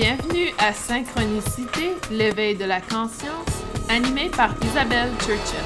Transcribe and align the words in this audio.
Bienvenue 0.00 0.54
à 0.58 0.72
Synchronicité, 0.72 1.90
l'éveil 2.12 2.54
de 2.54 2.64
la 2.64 2.80
conscience, 2.80 3.64
animé 3.88 4.28
par 4.28 4.54
Isabelle 4.62 5.10
Churchill. 5.18 5.58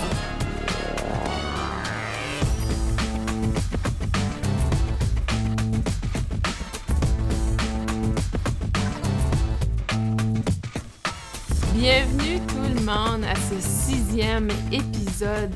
Bienvenue 11.75 12.41
tout 12.49 12.75
le 12.75 12.81
monde 12.87 13.25
à 13.25 13.35
ce 13.35 13.61
sixième 13.61 14.49
épisode 14.73 15.53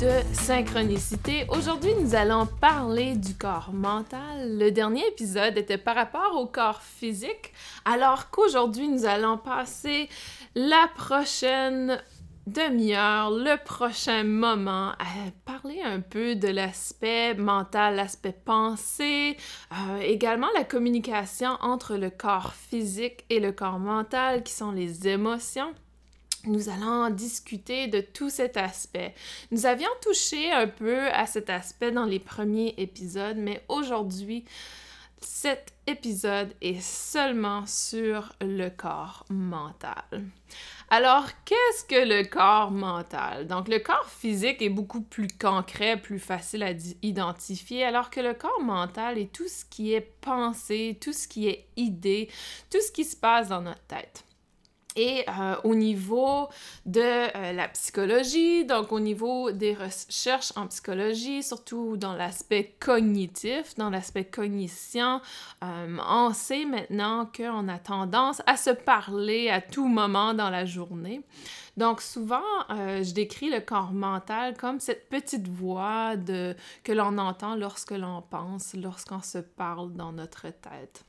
de 0.00 0.22
synchronicité. 0.32 1.44
Aujourd'hui, 1.50 1.90
nous 2.00 2.14
allons 2.14 2.46
parler 2.46 3.16
du 3.16 3.34
corps 3.34 3.70
mental. 3.72 4.58
Le 4.58 4.70
dernier 4.70 5.06
épisode 5.08 5.58
était 5.58 5.76
par 5.76 5.94
rapport 5.94 6.36
au 6.36 6.46
corps 6.46 6.80
physique, 6.80 7.52
alors 7.84 8.30
qu'aujourd'hui, 8.30 8.88
nous 8.88 9.06
allons 9.06 9.38
passer 9.38 10.08
la 10.54 10.88
prochaine 10.96 12.00
demi-heure, 12.46 13.30
le 13.30 13.56
prochain 13.62 14.24
moment 14.24 14.90
à 14.92 15.06
parler 15.44 15.80
un 15.82 16.00
peu 16.00 16.34
de 16.34 16.48
l'aspect 16.48 17.34
mental, 17.34 17.96
l'aspect 17.96 18.32
pensée, 18.44 19.36
euh, 19.72 20.00
également 20.00 20.48
la 20.54 20.64
communication 20.64 21.50
entre 21.60 21.96
le 21.96 22.10
corps 22.10 22.54
physique 22.54 23.24
et 23.30 23.40
le 23.40 23.52
corps 23.52 23.78
mental 23.78 24.42
qui 24.42 24.52
sont 24.52 24.72
les 24.72 25.06
émotions 25.06 25.72
nous 26.46 26.68
allons 26.68 27.10
discuter 27.10 27.86
de 27.86 28.00
tout 28.00 28.30
cet 28.30 28.56
aspect. 28.56 29.14
Nous 29.50 29.66
avions 29.66 29.90
touché 30.00 30.50
un 30.50 30.68
peu 30.68 31.08
à 31.08 31.26
cet 31.26 31.50
aspect 31.50 31.92
dans 31.92 32.06
les 32.06 32.18
premiers 32.18 32.74
épisodes, 32.78 33.36
mais 33.36 33.62
aujourd'hui, 33.68 34.44
cet 35.20 35.74
épisode 35.90 36.54
est 36.60 36.80
seulement 36.80 37.66
sur 37.66 38.32
le 38.40 38.68
corps 38.68 39.24
mental. 39.28 40.24
Alors, 40.88 41.26
qu'est-ce 41.44 41.84
que 41.84 42.08
le 42.08 42.24
corps 42.24 42.70
mental? 42.70 43.46
Donc, 43.46 43.68
le 43.68 43.78
corps 43.78 44.08
physique 44.08 44.62
est 44.62 44.70
beaucoup 44.70 45.02
plus 45.02 45.28
concret, 45.28 45.96
plus 45.96 46.18
facile 46.18 46.62
à 46.62 46.72
identifier, 47.02 47.84
alors 47.84 48.10
que 48.10 48.20
le 48.20 48.34
corps 48.34 48.62
mental 48.62 49.18
est 49.18 49.32
tout 49.32 49.48
ce 49.48 49.64
qui 49.64 49.92
est 49.92 50.12
pensée, 50.20 50.98
tout 51.00 51.12
ce 51.12 51.28
qui 51.28 51.48
est 51.48 51.66
idée, 51.76 52.28
tout 52.70 52.80
ce 52.80 52.92
qui 52.92 53.04
se 53.04 53.16
passe 53.16 53.48
dans 53.48 53.62
notre 53.62 53.82
tête. 53.82 54.24
Et 54.96 55.24
euh, 55.28 55.56
au 55.64 55.74
niveau 55.74 56.48
de 56.84 57.00
euh, 57.00 57.52
la 57.52 57.68
psychologie, 57.68 58.64
donc 58.64 58.92
au 58.92 58.98
niveau 58.98 59.52
des 59.52 59.74
recherches 59.74 60.52
en 60.56 60.66
psychologie, 60.66 61.42
surtout 61.42 61.96
dans 61.96 62.14
l'aspect 62.14 62.74
cognitif, 62.80 63.74
dans 63.76 63.90
l'aspect 63.90 64.24
cognition, 64.24 65.20
euh, 65.62 65.96
on 66.08 66.32
sait 66.32 66.64
maintenant 66.64 67.30
qu'on 67.34 67.68
a 67.68 67.78
tendance 67.78 68.42
à 68.46 68.56
se 68.56 68.70
parler 68.70 69.48
à 69.48 69.60
tout 69.60 69.86
moment 69.86 70.34
dans 70.34 70.50
la 70.50 70.64
journée. 70.64 71.22
Donc 71.76 72.00
souvent, 72.02 72.42
je 72.68 73.14
décris 73.14 73.48
le 73.48 73.60
corps 73.60 73.92
mental 73.92 74.54
comme 74.56 74.80
cette 74.80 75.08
petite 75.08 75.48
voix 75.48 76.16
de, 76.16 76.54
que 76.82 76.92
l'on 76.92 77.16
entend 77.16 77.54
lorsque 77.54 77.92
l'on 77.92 78.22
pense, 78.22 78.74
lorsqu'on 78.74 79.22
se 79.22 79.38
parle 79.38 79.92
dans 79.94 80.12
notre 80.12 80.42
tête. 80.42 81.04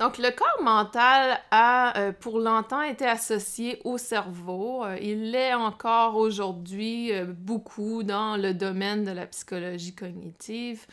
Donc, 0.00 0.18
le 0.18 0.30
corps 0.30 0.62
mental 0.62 1.40
a 1.52 1.96
euh, 1.98 2.12
pour 2.12 2.40
longtemps 2.40 2.82
été 2.82 3.06
associé 3.06 3.80
au 3.84 3.96
cerveau. 3.96 4.84
Euh, 4.84 4.98
il 5.00 5.30
l'est 5.30 5.54
encore 5.54 6.16
aujourd'hui 6.16 7.12
euh, 7.12 7.26
beaucoup 7.26 8.02
dans 8.02 8.36
le 8.36 8.54
domaine 8.54 9.04
de 9.04 9.12
la 9.12 9.26
psychologie 9.26 9.94
cognitive. 9.94 10.86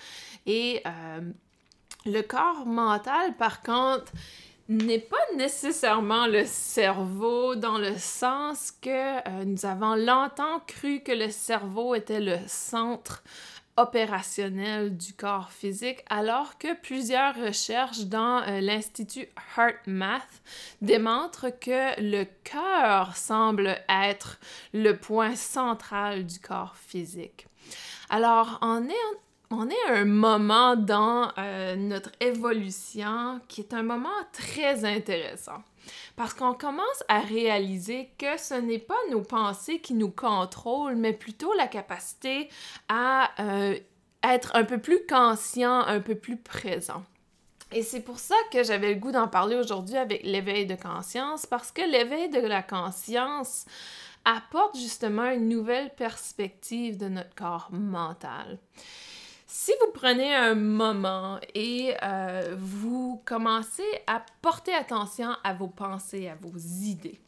Et 0.46 0.84
le 2.06 2.22
corps 2.22 2.66
mental, 2.66 3.36
par 3.38 3.62
contre, 3.62 4.12
n'est 4.70 5.00
pas 5.00 5.18
nécessairement 5.36 6.28
le 6.28 6.46
cerveau 6.46 7.56
dans 7.56 7.78
le 7.78 7.94
sens 7.98 8.72
que 8.82 9.44
nous 9.44 9.66
avons 9.66 9.96
longtemps 9.96 10.62
cru 10.68 11.02
que 11.02 11.12
le 11.12 11.30
cerveau 11.30 11.94
était 11.94 12.22
le 12.22 12.38
centre 12.48 13.24
opérationnel 13.78 14.96
du 14.98 15.14
corps 15.14 15.52
physique, 15.52 16.04
alors 16.10 16.58
que 16.58 16.80
plusieurs 16.82 17.36
recherches 17.36 18.06
dans 18.06 18.44
euh, 18.48 18.60
l'Institut 18.62 19.28
HeartMath 19.58 20.42
démontrent 20.82 21.50
que 21.50 22.00
le 22.02 22.26
cœur 22.44 23.16
semble 23.16 23.78
être 23.90 24.40
le 24.74 24.94
point 24.94 25.36
central 25.36 26.26
du 26.26 26.40
corps 26.40 26.76
physique. 26.76 27.48
Alors, 28.10 28.60
on 28.62 28.88
est, 28.88 29.90
à 29.90 29.94
un 29.94 30.06
moment 30.06 30.76
dans 30.76 31.32
euh, 31.38 31.76
notre 31.76 32.12
évolution 32.20 33.40
qui 33.48 33.62
est 33.62 33.74
un 33.74 33.84
moment 33.84 34.10
très 34.32 34.86
intéressant. 34.86 35.64
Parce 36.16 36.34
qu'on 36.34 36.54
commence 36.54 37.04
à 37.08 37.20
réaliser 37.20 38.10
que 38.18 38.38
ce 38.38 38.54
n'est 38.54 38.80
pas 38.80 38.98
nos 39.10 39.22
pensées 39.22 39.80
qui 39.80 39.94
nous 39.94 40.12
contrôlent, 40.12 40.96
mais 40.96 41.14
plutôt 41.14 41.54
la 41.54 41.68
capacité 41.68 42.50
à 42.90 43.30
euh, 43.40 43.78
être 44.24 44.56
un 44.56 44.64
peu 44.64 44.80
plus 44.80 45.06
conscient, 45.08 45.82
un 45.82 46.00
peu 46.00 46.16
plus 46.16 46.38
présent. 46.38 47.04
Et 47.72 47.84
c'est 47.84 48.02
pour 48.02 48.20
ça 48.20 48.36
que 48.52 48.64
j'avais 48.64 48.94
le 48.94 49.00
goût 49.00 49.12
d'en 49.12 49.30
parler 49.30 49.56
aujourd'hui 49.56 49.96
avec 49.96 50.24
l'éveil 50.24 50.66
de 50.66 50.76
conscience, 50.76 51.46
parce 51.46 51.72
que 51.72 51.82
l'éveil 51.82 52.30
de 52.30 52.40
la 52.40 52.62
conscience 52.62 53.66
apporte 54.26 54.78
justement 54.78 55.32
une 55.32 55.48
nouvelle 55.48 55.90
perspective 55.96 56.98
de 56.98 57.08
notre 57.08 57.34
corps 57.34 57.70
mental. 57.72 58.60
Si 59.54 59.74
vous 59.82 59.92
prenez 59.92 60.34
un 60.34 60.56
moment 60.56 61.38
et 61.54 61.94
euh, 62.04 62.56
vous 62.58 63.22
commencez 63.26 63.84
à 64.08 64.24
porter 64.42 64.74
attention 64.74 65.36
à 65.44 65.54
vos 65.54 65.68
pensées, 65.68 66.30
à 66.30 66.36
vos 66.36 66.58
idées, 66.58 67.20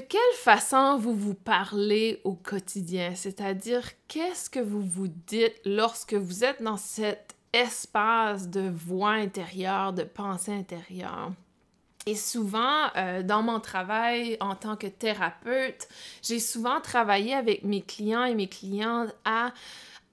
de 0.00 0.04
quelle 0.04 0.20
façon 0.38 0.98
vous 0.98 1.14
vous 1.14 1.34
parlez 1.34 2.20
au 2.24 2.34
quotidien? 2.34 3.14
C'est-à-dire, 3.14 3.88
qu'est-ce 4.08 4.50
que 4.50 4.58
vous 4.58 4.82
vous 4.82 5.06
dites 5.06 5.54
lorsque 5.64 6.14
vous 6.14 6.42
êtes 6.42 6.60
dans 6.60 6.76
cet 6.76 7.36
espace 7.52 8.48
de 8.48 8.68
voix 8.68 9.12
intérieure, 9.12 9.92
de 9.92 10.02
pensée 10.02 10.52
intérieure? 10.54 11.30
Et 12.06 12.16
souvent, 12.16 12.88
euh, 12.96 13.22
dans 13.22 13.42
mon 13.42 13.60
travail 13.60 14.36
en 14.40 14.56
tant 14.56 14.76
que 14.76 14.88
thérapeute, 14.88 15.88
j'ai 16.20 16.40
souvent 16.40 16.80
travaillé 16.80 17.32
avec 17.32 17.62
mes 17.62 17.80
clients 17.80 18.24
et 18.24 18.34
mes 18.34 18.48
clientes 18.48 19.14
à 19.24 19.52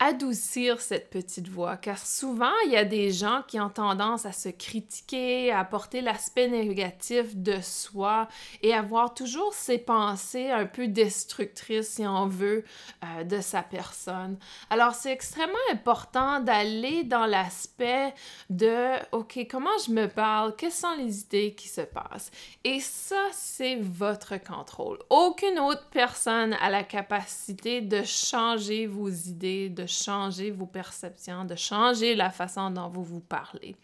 adoucir 0.04 0.82
cette 0.82 1.12
petite 1.12 1.48
voix, 1.48 1.78
car 1.78 2.00
souvent, 2.00 2.52
il 2.66 2.72
y 2.72 2.76
a 2.76 2.86
des 2.86 3.12
gens 3.12 3.44
qui 3.48 3.60
ont 3.60 3.70
tendance 3.70 4.26
à 4.26 4.32
se 4.32 4.50
critiquer, 4.50 5.52
à 5.52 5.64
porter 5.64 6.02
l'aspect 6.02 6.48
négatif 6.48 7.36
de 7.36 7.62
soi 7.62 8.28
et 8.64 8.74
avoir 8.74 9.14
toujours 9.14 9.54
ces 9.54 9.78
pensées 9.78 10.50
un 10.50 10.66
peu 10.66 10.88
destructrices, 10.88 11.88
si 11.88 12.08
on 12.08 12.26
veut, 12.26 12.64
euh, 13.04 13.24
de 13.24 13.42
sa 13.42 13.62
personne. 13.62 14.40
Alors, 14.72 14.96
c'est 14.96 15.12
extrêmement 15.12 15.54
important 15.72 16.40
d'aller 16.40 17.04
dans 17.04 17.28
l'aspect 17.28 18.16
de, 18.50 18.96
OK, 19.12 19.46
comment 19.52 19.70
je 19.86 19.92
me 19.92 20.08
parle? 20.08 20.56
Quelles 20.56 20.72
sont 20.72 20.96
les 20.98 21.20
idées 21.20 21.54
qui 21.54 21.68
se 21.68 21.82
passent? 21.82 22.32
Et 22.64 22.80
ça, 22.80 23.22
c'est 23.32 23.76
votre 23.76 24.42
contrôle. 24.42 24.98
Aucune 25.12 25.60
autre 25.60 25.86
personne 25.92 26.54
a 26.60 26.72
la 26.72 26.84
capacité 26.84 27.82
de 27.82 28.02
changer 28.02 28.88
vos 28.88 29.08
idées, 29.08 29.70
de 29.70 29.91
changer 29.92 30.52
vos 30.52 30.66
perceptions, 30.66 31.46
de 31.46 31.56
changer 31.56 32.16
la 32.16 32.30
façon 32.30 32.72
dont 32.72 32.90
vous 32.90 33.04
vous 33.04 33.20
parlez. 33.20 33.76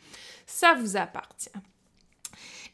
Ça 0.45 0.73
vous 0.73 0.97
appartient. 0.97 1.49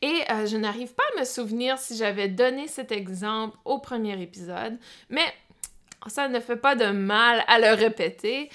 Et 0.01 0.21
euh, 0.31 0.45
je 0.45 0.57
n'arrive 0.57 0.93
pas 0.93 1.03
à 1.15 1.19
me 1.21 1.25
souvenir 1.25 1.77
si 1.77 1.95
j'avais 1.95 2.27
donné 2.27 2.67
cet 2.67 2.91
exemple 2.91 3.57
au 3.63 3.79
premier 3.79 4.21
épisode, 4.21 4.77
mais 5.09 5.25
ça 6.07 6.27
ne 6.27 6.39
fait 6.39 6.57
pas 6.57 6.75
de 6.75 6.87
mal 6.87 7.43
à 7.47 7.59
le 7.59 7.73
répéter. 7.73 8.49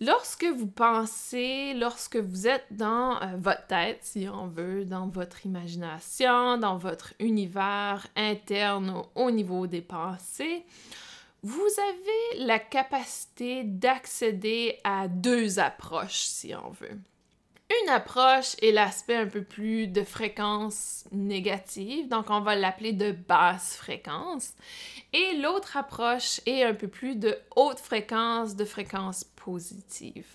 Lorsque 0.00 0.44
vous 0.44 0.66
pensez, 0.68 1.74
lorsque 1.74 2.16
vous 2.16 2.46
êtes 2.46 2.66
dans 2.70 3.20
euh, 3.20 3.36
votre 3.36 3.66
tête, 3.66 3.98
si 4.02 4.28
on 4.32 4.46
veut, 4.46 4.84
dans 4.84 5.08
votre 5.08 5.44
imagination, 5.44 6.56
dans 6.56 6.78
votre 6.78 7.14
univers 7.18 8.06
interne 8.14 9.02
au 9.16 9.30
niveau 9.30 9.66
des 9.66 9.80
pensées, 9.80 10.64
vous 11.42 11.68
avez 11.78 12.44
la 12.44 12.58
capacité 12.58 13.62
d'accéder 13.64 14.78
à 14.84 15.08
deux 15.08 15.58
approches, 15.58 16.22
si 16.22 16.54
on 16.54 16.70
veut. 16.70 16.98
Une 17.82 17.90
approche 17.90 18.56
est 18.62 18.72
l'aspect 18.72 19.16
un 19.16 19.26
peu 19.26 19.44
plus 19.44 19.88
de 19.88 20.02
fréquence 20.02 21.04
négative, 21.12 22.08
donc 22.08 22.30
on 22.30 22.40
va 22.40 22.56
l'appeler 22.56 22.94
de 22.94 23.12
basse 23.12 23.76
fréquence. 23.76 24.54
Et 25.12 25.36
l'autre 25.36 25.76
approche 25.76 26.40
est 26.46 26.62
un 26.62 26.74
peu 26.74 26.88
plus 26.88 27.16
de 27.16 27.36
haute 27.56 27.78
fréquence, 27.78 28.56
de 28.56 28.64
fréquence 28.64 29.24
positive. 29.24 30.26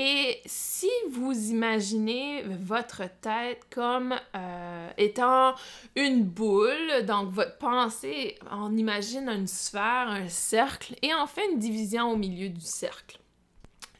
Et 0.00 0.40
si 0.46 0.90
vous 1.10 1.50
imaginez 1.50 2.44
votre 2.44 3.02
tête 3.20 3.62
comme 3.68 4.14
euh, 4.36 4.90
étant 4.96 5.56
une 5.96 6.22
boule, 6.22 7.04
donc 7.04 7.30
votre 7.30 7.58
pensée, 7.58 8.38
on 8.52 8.76
imagine 8.76 9.28
une 9.28 9.48
sphère, 9.48 10.06
un 10.06 10.28
cercle, 10.28 10.94
et 11.02 11.12
on 11.20 11.26
fait 11.26 11.50
une 11.50 11.58
division 11.58 12.12
au 12.12 12.16
milieu 12.16 12.48
du 12.48 12.60
cercle. 12.60 13.18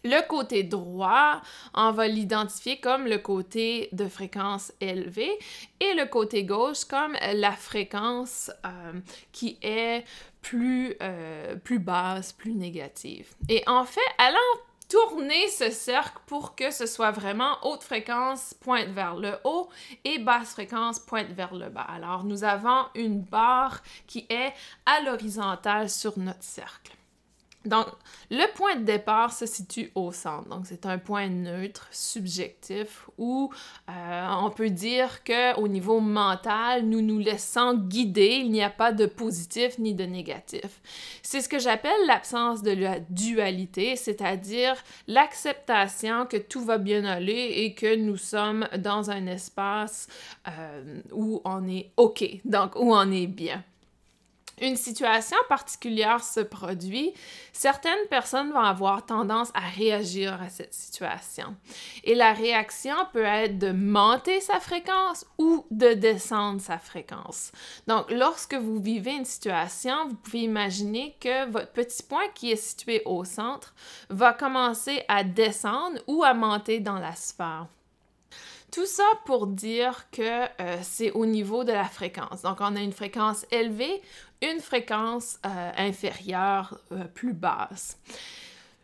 Le 0.04 0.24
côté 0.28 0.62
droit, 0.62 1.42
on 1.74 1.90
va 1.90 2.06
l'identifier 2.06 2.78
comme 2.78 3.08
le 3.08 3.18
côté 3.18 3.88
de 3.90 4.06
fréquence 4.06 4.72
élevée 4.80 5.36
et 5.80 5.94
le 5.94 6.06
côté 6.06 6.44
gauche 6.44 6.84
comme 6.84 7.16
la 7.34 7.50
fréquence 7.50 8.52
euh, 8.64 8.92
qui 9.32 9.58
est 9.62 10.04
plus, 10.42 10.94
euh, 11.02 11.56
plus 11.56 11.80
basse, 11.80 12.32
plus 12.32 12.54
négative. 12.54 13.34
Et 13.48 13.64
en 13.66 13.84
fait, 13.84 14.00
allant 14.18 14.38
tourner 14.88 15.48
ce 15.48 15.70
cercle 15.70 16.18
pour 16.26 16.54
que 16.54 16.70
ce 16.70 16.86
soit 16.86 17.10
vraiment 17.10 17.58
haute 17.62 17.82
fréquence 17.82 18.54
pointe 18.54 18.88
vers 18.88 19.16
le 19.16 19.34
haut 19.44 19.68
et 20.04 20.18
basse 20.18 20.52
fréquence 20.52 20.98
pointe 20.98 21.30
vers 21.32 21.54
le 21.54 21.68
bas. 21.68 21.86
Alors 21.88 22.24
nous 22.24 22.44
avons 22.44 22.86
une 22.94 23.20
barre 23.20 23.82
qui 24.06 24.26
est 24.30 24.52
à 24.86 25.02
l'horizontale 25.02 25.90
sur 25.90 26.18
notre 26.18 26.42
cercle. 26.42 26.92
Donc, 27.64 27.86
le 28.30 28.46
point 28.54 28.76
de 28.76 28.84
départ 28.84 29.32
se 29.32 29.44
situe 29.44 29.90
au 29.96 30.12
centre. 30.12 30.48
Donc, 30.48 30.64
c'est 30.64 30.86
un 30.86 30.96
point 30.96 31.28
neutre, 31.28 31.88
subjectif, 31.90 33.08
où 33.18 33.52
euh, 33.90 34.26
on 34.40 34.50
peut 34.50 34.70
dire 34.70 35.24
qu'au 35.24 35.66
niveau 35.66 35.98
mental, 36.00 36.86
nous 36.86 37.02
nous 37.02 37.18
laissons 37.18 37.74
guider. 37.74 38.40
Il 38.42 38.52
n'y 38.52 38.62
a 38.62 38.70
pas 38.70 38.92
de 38.92 39.06
positif 39.06 39.78
ni 39.78 39.92
de 39.94 40.04
négatif. 40.04 40.80
C'est 41.22 41.40
ce 41.40 41.48
que 41.48 41.58
j'appelle 41.58 42.06
l'absence 42.06 42.62
de 42.62 42.70
la 42.70 43.00
dualité, 43.00 43.96
c'est-à-dire 43.96 44.76
l'acceptation 45.08 46.26
que 46.26 46.36
tout 46.36 46.64
va 46.64 46.78
bien 46.78 47.04
aller 47.04 47.52
et 47.56 47.74
que 47.74 47.96
nous 47.96 48.16
sommes 48.16 48.68
dans 48.78 49.10
un 49.10 49.26
espace 49.26 50.06
euh, 50.46 51.00
où 51.12 51.42
on 51.44 51.66
est 51.68 51.90
OK, 51.96 52.24
donc 52.44 52.76
où 52.76 52.94
on 52.94 53.10
est 53.10 53.26
bien 53.26 53.64
une 54.62 54.76
situation 54.76 55.36
particulière 55.48 56.22
se 56.22 56.40
produit, 56.40 57.12
certaines 57.52 58.06
personnes 58.10 58.50
vont 58.52 58.60
avoir 58.60 59.06
tendance 59.06 59.50
à 59.54 59.60
réagir 59.60 60.40
à 60.40 60.48
cette 60.48 60.74
situation. 60.74 61.56
Et 62.04 62.14
la 62.14 62.32
réaction 62.32 62.94
peut 63.12 63.24
être 63.24 63.58
de 63.58 63.72
monter 63.72 64.40
sa 64.40 64.60
fréquence 64.60 65.26
ou 65.38 65.66
de 65.70 65.94
descendre 65.94 66.60
sa 66.60 66.78
fréquence. 66.78 67.52
Donc, 67.86 68.10
lorsque 68.10 68.54
vous 68.54 68.80
vivez 68.80 69.12
une 69.12 69.24
situation, 69.24 70.08
vous 70.08 70.14
pouvez 70.14 70.40
imaginer 70.40 71.16
que 71.20 71.50
votre 71.50 71.72
petit 71.72 72.02
point 72.02 72.28
qui 72.34 72.52
est 72.52 72.56
situé 72.56 73.02
au 73.04 73.24
centre 73.24 73.74
va 74.10 74.32
commencer 74.32 75.02
à 75.08 75.24
descendre 75.24 76.00
ou 76.06 76.22
à 76.24 76.34
monter 76.34 76.80
dans 76.80 76.98
la 76.98 77.14
sphère. 77.14 77.66
Tout 78.70 78.86
ça 78.86 79.04
pour 79.24 79.46
dire 79.46 80.06
que 80.10 80.44
euh, 80.60 80.78
c'est 80.82 81.10
au 81.12 81.24
niveau 81.24 81.64
de 81.64 81.72
la 81.72 81.84
fréquence. 81.84 82.42
Donc, 82.42 82.58
on 82.60 82.76
a 82.76 82.80
une 82.80 82.92
fréquence 82.92 83.46
élevée, 83.50 84.02
une 84.42 84.60
fréquence 84.60 85.38
euh, 85.46 85.70
inférieure 85.78 86.78
euh, 86.92 87.04
plus 87.04 87.32
basse. 87.32 87.98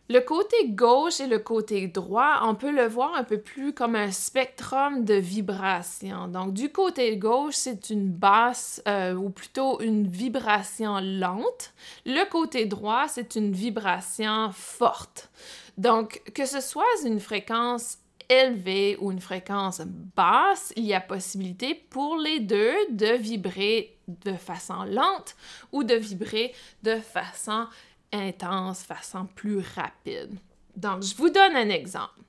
Le 0.08 0.20
côté 0.20 0.68
gauche 0.68 1.20
et 1.20 1.26
le 1.26 1.38
côté 1.38 1.86
droit, 1.86 2.40
on 2.42 2.54
peut 2.54 2.70
le 2.70 2.86
voir 2.86 3.14
un 3.14 3.24
peu 3.24 3.38
plus 3.38 3.72
comme 3.72 3.94
un 3.94 4.10
spectrum 4.10 5.04
de 5.04 5.14
vibration. 5.14 6.28
Donc, 6.28 6.52
du 6.52 6.70
côté 6.70 7.16
gauche, 7.16 7.54
c'est 7.54 7.88
une 7.88 8.10
basse 8.10 8.82
ou 9.16 9.30
plutôt 9.30 9.80
une 9.80 10.06
vibration 10.06 11.00
lente. 11.00 11.72
Le 12.04 12.28
côté 12.28 12.66
droit, 12.66 13.08
c'est 13.08 13.34
une 13.34 13.52
vibration 13.52 14.50
forte. 14.52 15.30
Donc, 15.78 16.20
que 16.34 16.44
ce 16.44 16.60
soit 16.60 16.84
une 17.06 17.18
fréquence 17.18 17.96
élevée 18.28 18.96
ou 19.00 19.12
une 19.12 19.20
fréquence 19.20 19.80
basse, 20.16 20.72
il 20.76 20.84
y 20.84 20.94
a 20.94 21.00
possibilité 21.00 21.74
pour 21.74 22.16
les 22.16 22.40
deux 22.40 22.74
de 22.90 23.14
vibrer 23.14 23.96
de 24.08 24.34
façon 24.34 24.84
lente 24.84 25.36
ou 25.72 25.84
de 25.84 25.94
vibrer 25.94 26.54
de 26.82 26.96
façon 26.96 27.66
intense, 28.12 28.82
façon 28.82 29.26
plus 29.26 29.60
rapide. 29.74 30.38
Donc, 30.76 31.02
je 31.02 31.14
vous 31.14 31.30
donne 31.30 31.56
un 31.56 31.68
exemple. 31.68 32.20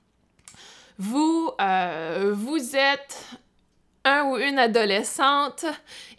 Vous, 0.98 1.50
euh, 1.60 2.32
vous 2.34 2.76
êtes 2.76 3.38
ou 4.06 4.36
une 4.36 4.58
adolescente 4.58 5.64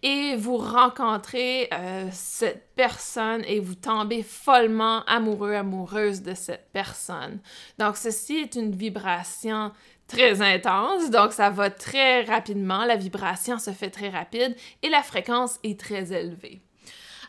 et 0.04 0.36
vous 0.36 0.58
rencontrez 0.58 1.70
euh, 1.72 2.08
cette 2.12 2.68
personne 2.76 3.44
et 3.48 3.60
vous 3.60 3.76
tombez 3.76 4.24
follement 4.24 5.04
amoureux, 5.06 5.54
amoureuse 5.54 6.22
de 6.22 6.34
cette 6.34 6.68
personne. 6.74 7.40
Donc, 7.80 7.96
ceci 7.96 8.38
est 8.38 8.56
une 8.56 8.76
vibration 8.76 9.72
très 10.08 10.42
intense, 10.42 11.10
donc 11.10 11.32
ça 11.32 11.50
va 11.50 11.70
très 11.70 12.24
rapidement, 12.24 12.86
la 12.86 12.96
vibration 12.96 13.58
se 13.58 13.72
fait 13.72 13.90
très 13.90 14.10
rapide 14.10 14.56
et 14.84 14.90
la 14.90 15.02
fréquence 15.02 15.58
est 15.64 15.80
très 15.80 16.12
élevée. 16.14 16.62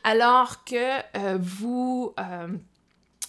Alors 0.04 0.64
que 0.64 0.98
euh, 1.16 1.38
vous... 1.40 2.14
Euh, 2.18 2.48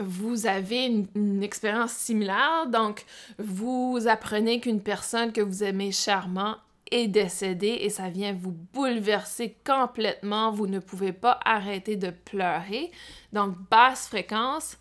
vous 0.01 0.47
avez 0.47 0.85
une, 0.85 1.07
une, 1.13 1.43
expérience 1.43 1.91
similaire, 1.91 2.67
donc 2.67 3.03
vous 3.37 3.99
apprenez 4.07 4.61
qu'une 4.61 4.81
personne 4.81 5.33
que 5.33 5.41
vous 5.41 5.61
aimez 5.61 5.91
charmant 5.91 6.55
est 6.91 7.07
décédé 7.07 7.67
et 7.81 7.89
ça 7.89 8.09
vient 8.09 8.33
vous 8.33 8.55
bouleverser 8.73 9.57
complètement. 9.65 10.51
Vous 10.51 10.67
ne 10.67 10.79
pouvez 10.79 11.13
pas 11.13 11.39
arrêter 11.45 11.95
de 11.95 12.09
pleurer. 12.09 12.91
Donc, 13.33 13.55
basse 13.69 14.07
fréquence 14.07 14.77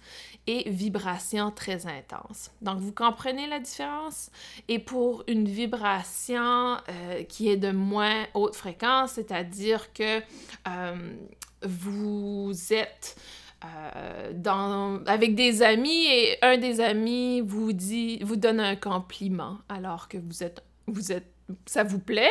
et 0.46 0.70
vibration 0.70 1.50
très 1.50 1.86
intense. 1.86 2.50
Donc, 2.62 2.78
vous 2.78 2.92
comprenez 2.92 3.46
la 3.46 3.60
différence? 3.60 4.30
Et 4.68 4.78
pour 4.78 5.22
une 5.28 5.46
vibration 5.46 6.76
euh, 6.88 7.22
qui 7.24 7.50
est 7.50 7.56
de 7.56 7.70
moins 7.70 8.24
haute 8.34 8.56
fréquence, 8.56 9.12
c'est-à-dire 9.12 9.92
que 9.92 10.20
euh, 10.68 11.12
vous 11.62 12.52
êtes 12.70 13.16
euh, 13.64 14.32
dans, 14.32 15.04
avec 15.06 15.34
des 15.34 15.62
amis 15.62 16.06
et 16.06 16.38
un 16.42 16.58
des 16.58 16.80
amis 16.80 17.40
vous 17.40 17.72
dit, 17.72 18.18
vous 18.22 18.36
donne 18.36 18.60
un 18.60 18.76
compliment 18.76 19.58
alors 19.68 20.08
que 20.08 20.16
vous 20.16 20.42
êtes, 20.44 20.62
vous 20.86 21.12
êtes 21.12 21.26
ça 21.66 21.84
vous 21.84 21.98
plaît, 21.98 22.28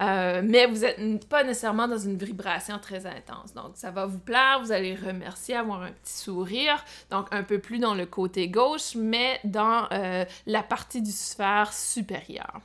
euh, 0.00 0.42
mais 0.44 0.66
vous 0.66 0.80
n'êtes 0.80 1.28
pas 1.28 1.44
nécessairement 1.44 1.88
dans 1.88 1.98
une 1.98 2.16
vibration 2.16 2.78
très 2.78 3.06
intense. 3.06 3.54
Donc, 3.54 3.72
ça 3.74 3.90
va 3.90 4.06
vous 4.06 4.18
plaire, 4.18 4.60
vous 4.62 4.72
allez 4.72 4.94
remercier, 4.94 5.56
avoir 5.56 5.82
un 5.82 5.92
petit 5.92 6.12
sourire, 6.12 6.84
donc 7.10 7.26
un 7.30 7.42
peu 7.42 7.58
plus 7.58 7.78
dans 7.78 7.94
le 7.94 8.06
côté 8.06 8.48
gauche, 8.48 8.94
mais 8.96 9.40
dans 9.44 9.88
euh, 9.92 10.24
la 10.46 10.62
partie 10.62 11.02
du 11.02 11.12
sphère 11.12 11.72
supérieure. 11.72 12.60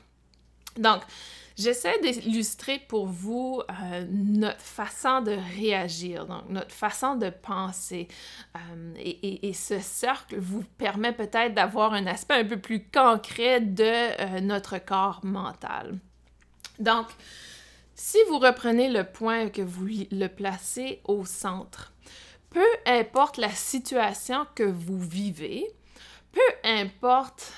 Donc, 0.77 1.01
J'essaie 1.59 2.00
d'illustrer 2.00 2.79
pour 2.88 3.07
vous 3.07 3.61
euh, 3.69 4.06
notre 4.09 4.61
façon 4.61 5.19
de 5.19 5.35
réagir, 5.57 6.25
donc 6.25 6.47
notre 6.47 6.71
façon 6.71 7.17
de 7.17 7.29
penser. 7.29 8.07
Euh, 8.56 8.94
et, 8.97 9.51
ce 9.51 9.77
cercle 9.79 10.39
vous 10.39 10.63
permet 10.77 11.11
peut-être 11.11 11.53
d'avoir 11.53 11.94
un 11.94 12.07
aspect 12.07 12.35
un 12.35 12.45
peu 12.45 12.56
plus 12.56 12.85
concret 12.85 13.59
de 13.59 13.83
euh, 13.83 14.39
notre 14.39 14.77
corps 14.77 15.19
mental. 15.23 15.99
Donc, 16.80 17.07
si 17.94 18.18
vous 18.30 18.39
reprenez 18.39 18.87
le 18.87 19.04
point 19.04 19.49
que 19.49 19.61
vous 19.61 19.85
le 20.11 20.28
placez 20.28 21.01
au 21.04 21.25
centre, 21.25 21.92
peu 22.51 22.68
importe 22.85 23.35
la 23.35 23.49
situation 23.49 24.47
que 24.56 24.63
vous 24.63 24.99
vivez, 24.99 25.68
peu 26.31 26.39
importe 26.63 27.51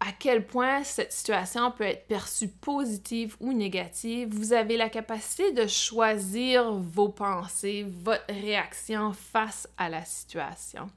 à 0.00 0.12
quel 0.12 0.46
point 0.46 0.84
cette 0.84 1.12
situation 1.12 1.70
peut 1.72 1.84
être 1.84 2.06
perçue 2.06 2.48
positive 2.48 3.36
ou 3.40 3.52
négative, 3.52 4.28
vous 4.30 4.52
avez 4.52 4.76
la 4.76 4.88
capacité 4.88 5.52
de 5.52 5.66
choisir 5.66 6.72
vos 6.72 7.08
pensées, 7.08 7.84
votre 8.04 8.24
réaction 8.28 9.12
face 9.12 9.68
à 9.76 9.88
la 9.88 10.04
situation. 10.04 10.88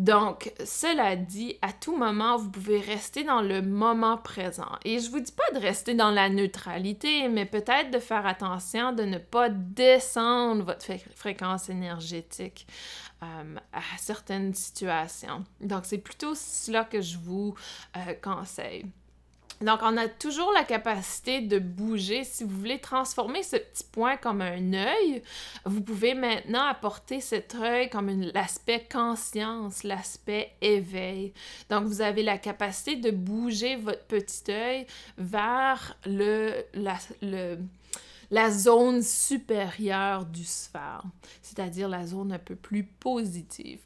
Donc, 0.00 0.50
cela 0.64 1.14
dit, 1.14 1.58
à 1.60 1.74
tout 1.74 1.94
moment, 1.94 2.38
vous 2.38 2.50
pouvez 2.50 2.80
rester 2.80 3.22
dans 3.22 3.42
le 3.42 3.60
moment 3.60 4.16
présent. 4.16 4.78
Et 4.86 4.98
je 4.98 5.10
vous 5.10 5.20
dis 5.20 5.32
pas 5.32 5.58
de 5.58 5.62
rester 5.62 5.92
dans 5.92 6.10
la 6.10 6.30
neutralité, 6.30 7.28
mais 7.28 7.44
peut-être 7.44 7.90
de 7.90 7.98
faire 7.98 8.26
attention 8.26 8.92
de 8.92 9.02
ne 9.02 9.18
pas 9.18 9.50
descendre 9.50 10.64
votre 10.64 10.86
fréquence 11.14 11.68
énergétique. 11.68 12.66
Euh, 13.22 13.56
à 13.74 13.98
certaines 13.98 14.54
situations. 14.54 15.44
Donc, 15.60 15.84
c'est 15.84 15.98
plutôt 15.98 16.34
cela 16.34 16.84
que 16.84 17.02
je 17.02 17.18
vous 17.18 17.54
euh, 17.98 18.14
conseille. 18.22 18.86
Donc, 19.60 19.80
on 19.82 19.98
a 19.98 20.08
toujours 20.08 20.50
la 20.54 20.64
capacité 20.64 21.42
de 21.42 21.58
bouger. 21.58 22.24
Si 22.24 22.44
vous 22.44 22.56
voulez 22.56 22.78
transformer 22.78 23.42
ce 23.42 23.56
petit 23.56 23.84
point 23.84 24.16
comme 24.16 24.40
un 24.40 24.72
œil, 24.72 25.22
vous 25.66 25.82
pouvez 25.82 26.14
maintenant 26.14 26.64
apporter 26.64 27.20
cet 27.20 27.54
œil 27.56 27.90
comme 27.90 28.08
l'aspect 28.32 28.88
conscience, 28.90 29.82
l'aspect 29.82 30.54
éveil. 30.62 31.34
Donc, 31.68 31.84
vous 31.84 32.00
avez 32.00 32.22
la 32.22 32.38
capacité 32.38 32.96
de 32.96 33.10
bouger 33.10 33.76
votre 33.76 34.04
petit 34.04 34.50
œil 34.50 34.86
vers 35.18 35.94
le, 36.06 36.64
le 37.20 37.58
la 38.30 38.50
zone 38.50 39.02
supérieure 39.02 40.24
du 40.24 40.44
sphère, 40.44 41.02
c'est-à-dire 41.42 41.88
la 41.88 42.06
zone 42.06 42.32
un 42.32 42.38
peu 42.38 42.54
plus 42.54 42.84
positive. 42.84 43.80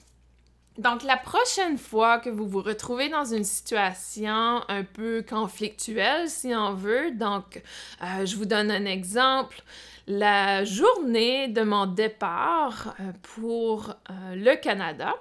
Donc, 0.77 1.05
la 1.05 1.17
prochaine 1.17 1.79
fois 1.79 2.19
que 2.19 2.29
vous 2.29 2.49
vous 2.49 2.61
retrouvez 2.61 3.09
dans 3.09 3.25
une 3.25 3.45
situation 3.45 4.63
un 4.69 4.83
peu 4.83 5.23
conflictuelle, 5.23 6.29
si 6.29 6.53
on 6.55 6.75
veut, 6.75 7.13
donc, 7.13 7.63
euh, 8.03 8.27
je 8.27 8.35
vous 8.35 8.45
donne 8.45 8.73
un 8.73 8.85
exemple. 8.85 9.63
La 10.09 10.65
journée 10.65 11.47
de 11.47 11.63
mon 11.63 11.87
départ 11.87 12.97
euh, 12.99 13.13
pour 13.23 13.91
euh, 13.91 14.35
le 14.35 14.57
Canada, 14.57 15.15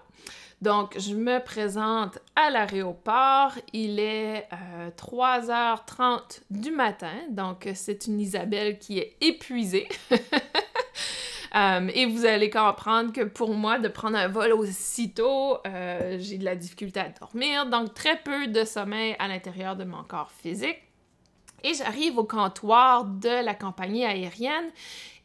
Donc, 0.64 0.98
je 0.98 1.14
me 1.14 1.44
présente 1.44 2.20
à 2.38 2.50
l'aéroport. 2.50 3.52
Il 3.74 4.00
est 4.00 4.48
3h30 4.98 6.02
euh, 6.02 6.18
du 6.50 6.72
matin. 6.72 7.12
Donc, 7.30 7.68
c'est 7.76 8.08
une 8.08 8.22
Isabelle 8.22 8.80
qui 8.80 9.00
est 9.00 9.18
épuisée. 9.22 9.90
Euh, 11.56 11.88
et 11.94 12.08
vous 12.08 12.26
allez 12.26 12.50
comprendre 12.50 13.14
que 13.14 13.22
pour 13.22 13.54
moi, 13.54 13.78
de 13.78 13.88
prendre 13.88 14.18
un 14.18 14.28
vol 14.28 14.54
aussitôt, 14.54 15.60
euh, 15.68 16.18
j'ai 16.20 16.40
de 16.40 16.46
la 16.46 16.56
difficulté 16.56 17.00
à 17.00 17.10
dormir, 17.10 17.68
donc 17.68 17.94
très 17.94 18.18
peu 18.18 18.48
de 18.48 18.64
sommeil 18.64 19.16
à 19.20 19.28
l'intérieur 19.28 19.76
de 19.76 19.84
mon 19.84 20.02
corps 20.02 20.32
physique. 20.32 20.82
Et 21.64 21.76
j'arrive 21.76 22.18
au 22.18 22.24
comptoir 22.24 23.06
de 23.06 23.46
la 23.46 23.54
compagnie 23.54 24.04
aérienne 24.04 24.66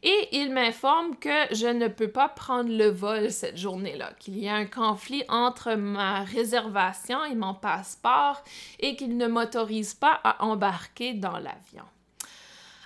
et 0.01 0.29
il 0.31 0.53
m'informe 0.53 1.15
que 1.17 1.53
je 1.53 1.67
ne 1.67 1.87
peux 1.87 2.07
pas 2.07 2.29
prendre 2.29 2.71
le 2.71 2.87
vol 2.87 3.31
cette 3.31 3.57
journée-là, 3.57 4.13
qu'il 4.19 4.39
y 4.39 4.47
a 4.47 4.55
un 4.55 4.65
conflit 4.65 5.23
entre 5.27 5.75
ma 5.75 6.23
réservation 6.23 7.23
et 7.25 7.35
mon 7.35 7.53
passeport 7.53 8.41
et 8.79 8.95
qu'il 8.95 9.17
ne 9.17 9.27
m'autorise 9.27 9.93
pas 9.93 10.19
à 10.23 10.43
embarquer 10.45 11.13
dans 11.13 11.37
l'avion. 11.37 11.83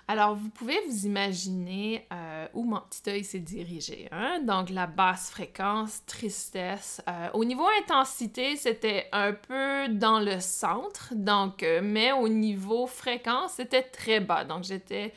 Alors, 0.08 0.36
vous 0.36 0.50
pouvez 0.50 0.78
vous 0.86 1.06
imaginer 1.06 2.06
euh, 2.12 2.46
où 2.54 2.64
mon 2.64 2.82
petit 2.82 3.10
œil 3.10 3.24
s'est 3.24 3.40
dirigé. 3.40 4.10
Hein? 4.12 4.42
Donc, 4.42 4.70
la 4.70 4.86
basse 4.86 5.30
fréquence, 5.30 6.06
tristesse. 6.06 7.02
Euh, 7.08 7.30
au 7.34 7.46
niveau 7.46 7.66
intensité, 7.82 8.58
c'était 8.58 9.08
un 9.14 9.32
peu 9.32 9.88
dans 9.88 10.20
le 10.20 10.42
centre, 10.42 11.14
donc, 11.16 11.64
euh, 11.64 11.80
mais 11.82 12.12
au 12.12 12.28
niveau 12.28 12.86
fréquence, 12.86 13.54
c'était 13.54 13.84
très 13.84 14.20
bas. 14.20 14.44
Donc, 14.44 14.64
j'étais 14.64 15.14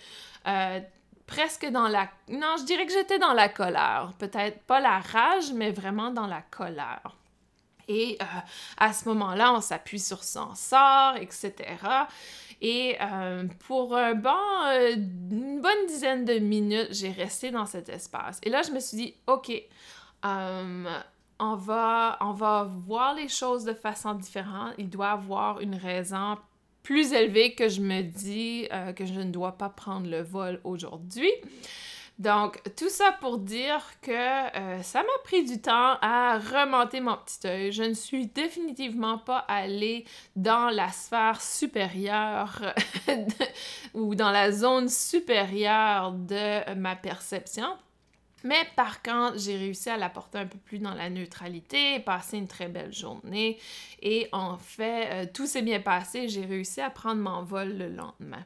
presque 1.26 1.66
dans 1.66 1.88
la... 1.88 2.08
Non, 2.28 2.56
je 2.58 2.64
dirais 2.64 2.86
que 2.86 2.92
j'étais 2.92 3.18
dans 3.18 3.32
la 3.32 3.48
colère. 3.48 4.12
Peut-être 4.18 4.62
pas 4.62 4.80
la 4.80 4.98
rage, 4.98 5.52
mais 5.52 5.70
vraiment 5.70 6.10
dans 6.10 6.26
la 6.26 6.42
colère. 6.42 7.16
Et 7.88 8.18
à 8.78 8.92
ce 8.92 9.08
moment-là, 9.08 9.52
on 9.52 9.60
s'appuie 9.60 10.00
sur 10.00 10.24
son 10.24 10.54
sort, 10.54 11.16
etc. 11.16 11.54
Et 12.60 12.96
euh, 13.00 13.44
pour 13.66 13.94
euh, 13.96 14.14
une 14.14 15.60
bonne 15.60 15.86
dizaine 15.86 16.24
de 16.24 16.38
minutes, 16.38 16.88
j'ai 16.90 17.10
resté 17.10 17.50
dans 17.50 17.66
cet 17.66 17.88
espace. 17.88 18.40
Et 18.42 18.50
là, 18.50 18.62
je 18.62 18.72
me 18.72 18.80
suis 18.80 18.96
dit, 18.96 19.14
OK, 19.26 19.52
euh, 20.24 21.00
on, 21.38 21.54
va, 21.54 22.16
on 22.20 22.32
va 22.32 22.68
voir 22.86 23.14
les 23.14 23.28
choses 23.28 23.64
de 23.64 23.74
façon 23.74 24.14
différente. 24.14 24.72
Il 24.78 24.88
doit 24.88 25.10
avoir 25.10 25.60
une 25.60 25.76
raison 25.76 26.38
plus 26.86 27.12
élevée 27.12 27.54
que 27.54 27.68
je 27.68 27.80
me 27.80 28.02
dis 28.02 28.68
que 28.94 29.04
je 29.04 29.20
ne 29.20 29.32
dois 29.32 29.58
pas 29.58 29.68
prendre 29.68 30.08
le 30.08 30.22
vol 30.22 30.60
aujourd'hui. 30.62 31.32
Donc, 32.18 32.62
tout 32.76 32.88
ça 32.88 33.12
pour 33.20 33.36
dire 33.36 33.82
que 34.00 34.10
euh, 34.10 34.82
ça 34.82 35.00
m'a 35.00 35.22
pris 35.24 35.44
du 35.44 35.60
temps 35.60 35.98
à 36.00 36.38
remonter 36.38 37.00
mon 37.00 37.16
petit 37.16 37.46
œil. 37.46 37.72
Je 37.72 37.82
ne 37.82 37.92
suis 37.92 38.26
définitivement 38.28 39.18
pas 39.18 39.44
allée 39.48 40.06
dans 40.34 40.70
la 40.70 40.88
sphère 40.88 41.42
supérieure 41.42 42.72
ou 43.94 44.14
dans 44.14 44.30
la 44.30 44.50
zone 44.50 44.88
supérieure 44.88 46.12
de 46.12 46.74
ma 46.74 46.96
perception. 46.96 47.68
Mais 48.44 48.66
par 48.76 49.02
contre, 49.02 49.38
j'ai 49.38 49.56
réussi 49.56 49.88
à 49.88 49.96
l'apporter 49.96 50.38
un 50.38 50.46
peu 50.46 50.58
plus 50.58 50.78
dans 50.78 50.94
la 50.94 51.10
neutralité, 51.10 52.00
passer 52.00 52.36
une 52.36 52.48
très 52.48 52.68
belle 52.68 52.92
journée 52.92 53.58
et 54.02 54.28
en 54.32 54.58
fait, 54.58 55.08
euh, 55.10 55.26
tout 55.32 55.46
s'est 55.46 55.62
bien 55.62 55.80
passé. 55.80 56.28
J'ai 56.28 56.44
réussi 56.44 56.80
à 56.80 56.90
prendre 56.90 57.20
mon 57.20 57.42
vol 57.42 57.76
le 57.76 57.88
lendemain. 57.88 58.44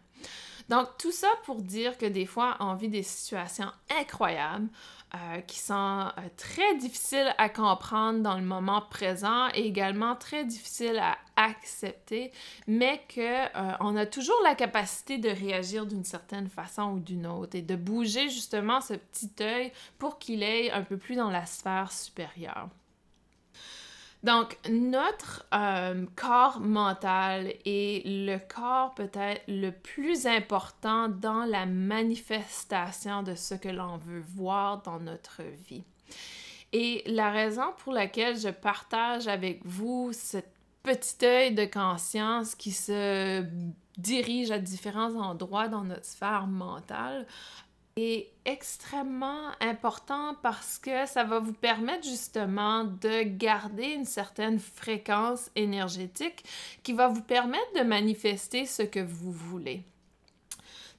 Donc, 0.70 0.86
tout 0.98 1.10
ça 1.10 1.26
pour 1.42 1.62
dire 1.62 1.98
que 1.98 2.06
des 2.06 2.26
fois, 2.26 2.56
on 2.60 2.74
vit 2.74 2.88
des 2.88 3.02
situations 3.02 3.72
incroyables 3.98 4.68
euh, 5.16 5.40
qui 5.40 5.58
sont 5.58 5.74
euh, 5.74 6.20
très 6.36 6.76
difficiles 6.76 7.34
à 7.38 7.48
comprendre 7.48 8.20
dans 8.20 8.36
le 8.36 8.44
moment 8.44 8.80
présent 8.80 9.48
et 9.52 9.66
également 9.66 10.14
très 10.14 10.44
difficiles 10.44 11.00
à 11.00 11.18
accepter, 11.34 12.30
mais 12.68 13.02
qu'on 13.12 13.20
euh, 13.20 13.72
on 13.80 13.96
a 13.96 14.06
toujours 14.06 14.40
la 14.44 14.54
capacité 14.54 15.18
de 15.18 15.28
réagir 15.28 15.86
d'une 15.86 16.04
certaine 16.04 16.48
façon 16.48 16.92
ou 16.92 17.00
d'une 17.00 17.26
autre 17.26 17.56
et 17.56 17.62
de 17.62 17.74
bouger 17.74 18.28
justement 18.28 18.80
ce 18.80 18.94
petit 18.94 19.32
œil 19.40 19.72
pour 19.98 20.20
qu'il 20.20 20.44
aille 20.44 20.70
un 20.70 20.82
peu 20.82 20.96
plus 20.96 21.16
dans 21.16 21.30
la 21.30 21.46
sphère 21.46 21.90
supérieure. 21.90 22.68
Donc, 24.22 24.58
notre 24.68 25.46
euh, 25.54 26.04
corps 26.14 26.60
mental 26.60 27.54
est 27.64 28.02
le 28.04 28.36
corps 28.36 28.94
peut-être 28.94 29.42
le 29.48 29.70
plus 29.70 30.26
important 30.26 31.08
dans 31.08 31.44
la 31.44 31.64
manifestation 31.64 33.22
de 33.22 33.34
ce 33.34 33.54
que 33.54 33.68
l'on 33.68 33.96
veut 33.96 34.22
voir 34.36 34.82
dans 34.82 35.00
notre 35.00 35.42
vie. 35.66 35.84
Et 36.72 37.02
la 37.06 37.30
raison 37.30 37.72
pour 37.78 37.92
laquelle 37.92 38.38
je 38.38 38.50
partage 38.50 39.26
avec 39.26 39.64
vous 39.64 40.12
ce 40.12 40.38
petit 40.82 41.24
œil 41.24 41.54
de 41.54 41.64
conscience 41.64 42.54
qui 42.54 42.72
se 42.72 43.44
dirige 43.96 44.50
à 44.50 44.58
différents 44.58 45.14
endroits 45.16 45.68
dans 45.68 45.84
notre 45.84 46.04
sphère 46.04 46.46
mentale 46.46 47.26
est 48.02 48.32
extrêmement 48.44 49.50
important 49.60 50.34
parce 50.42 50.78
que 50.78 51.06
ça 51.06 51.24
va 51.24 51.38
vous 51.38 51.52
permettre 51.52 52.04
justement 52.04 52.84
de 52.84 53.22
garder 53.22 53.92
une 53.92 54.04
certaine 54.04 54.58
fréquence 54.58 55.50
énergétique 55.56 56.44
qui 56.82 56.92
va 56.92 57.08
vous 57.08 57.22
permettre 57.22 57.72
de 57.78 57.82
manifester 57.82 58.66
ce 58.66 58.82
que 58.82 59.00
vous 59.00 59.32
voulez. 59.32 59.84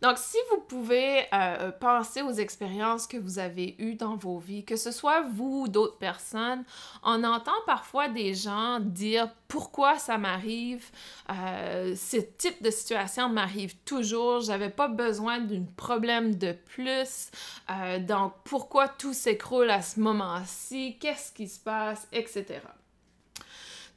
Donc, 0.02 0.18
si 0.18 0.38
vous 0.50 0.62
pouvez 0.62 1.26
euh, 1.32 1.72
penser 1.72 2.24
aux 2.24 2.32
expériences 2.32 3.06
que 3.06 3.18
vous 3.18 3.38
avez 3.38 3.76
eues 3.78 3.94
dans 3.94 4.16
vos 4.16 4.40
vies, 4.40 4.66
que 4.66 4.76
ce 4.76 4.92
soit 4.92 5.22
vous 5.22 5.62
ou 5.62 5.68
d'autres 5.68 5.98
personnes, 5.98 6.64
on 7.04 7.24
entend 7.24 7.52
parfois 7.68 8.10
des 8.10 8.34
gens 8.34 8.80
dire 8.80 9.30
pourquoi 9.48 10.00
ça 10.00 10.18
m'arrive, 10.18 10.86
euh, 11.30 11.96
ce 11.96 12.18
type 12.18 12.64
de 12.64 12.72
situation 12.72 13.30
m'arrive 13.30 13.76
toujours, 13.86 14.42
j'avais 14.42 14.72
pas 14.72 14.88
besoin 14.88 15.40
d'un 15.40 15.66
problème 15.78 16.36
de 16.36 16.54
plus, 16.54 17.30
euh, 17.70 18.00
donc 18.00 18.34
pourquoi 18.44 18.88
tout 18.88 19.14
s'écroule 19.14 19.70
à 19.70 19.84
ce 19.84 20.00
moment-ci, 20.00 20.98
qu'est-ce 21.00 21.32
qui 21.32 21.48
se 21.48 21.60
passe, 21.60 22.08
etc. 22.12 22.62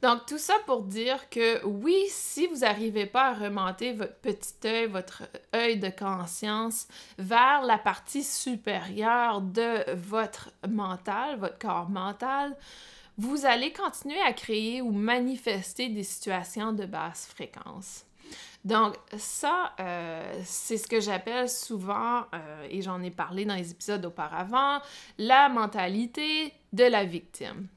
Donc, 0.05 0.27
tout 0.27 0.37
ça 0.37 0.53
pour 0.67 0.83
dire 0.83 1.31
que 1.31 1.65
oui, 1.65 1.97
si 2.09 2.45
vous 2.45 2.57
n'arrivez 2.57 3.07
pas 3.07 3.29
à 3.29 3.33
remonter 3.33 3.91
votre 3.91 4.13
petit 4.17 4.53
œil, 4.63 4.85
votre 4.85 5.23
œil 5.55 5.79
de 5.79 5.89
conscience 5.89 6.87
vers 7.17 7.63
la 7.63 7.79
partie 7.79 8.21
supérieure 8.21 9.41
de 9.41 9.91
votre 9.95 10.51
mental, 10.69 11.39
votre 11.39 11.57
corps 11.57 11.89
mental, 11.89 12.55
vous 13.17 13.47
allez 13.47 13.73
continuer 13.73 14.21
à 14.21 14.31
créer 14.33 14.79
ou 14.79 14.91
manifester 14.91 15.89
des 15.89 16.03
situations 16.03 16.71
de 16.71 16.85
basse 16.85 17.25
fréquence. 17.25 18.05
Donc 18.63 18.93
ça, 19.17 19.73
euh, 19.79 20.39
c'est 20.43 20.77
ce 20.77 20.87
que 20.87 20.99
j'appelle 20.99 21.49
souvent, 21.49 22.25
euh, 22.35 22.67
et 22.69 22.83
j'en 22.83 23.01
ai 23.01 23.09
parlé 23.09 23.43
dans 23.45 23.55
les 23.55 23.71
épisodes 23.71 24.05
auparavant, 24.05 24.81
la 25.17 25.49
mentalité 25.49 26.53
de 26.73 26.83
la 26.83 27.05
victime. 27.05 27.69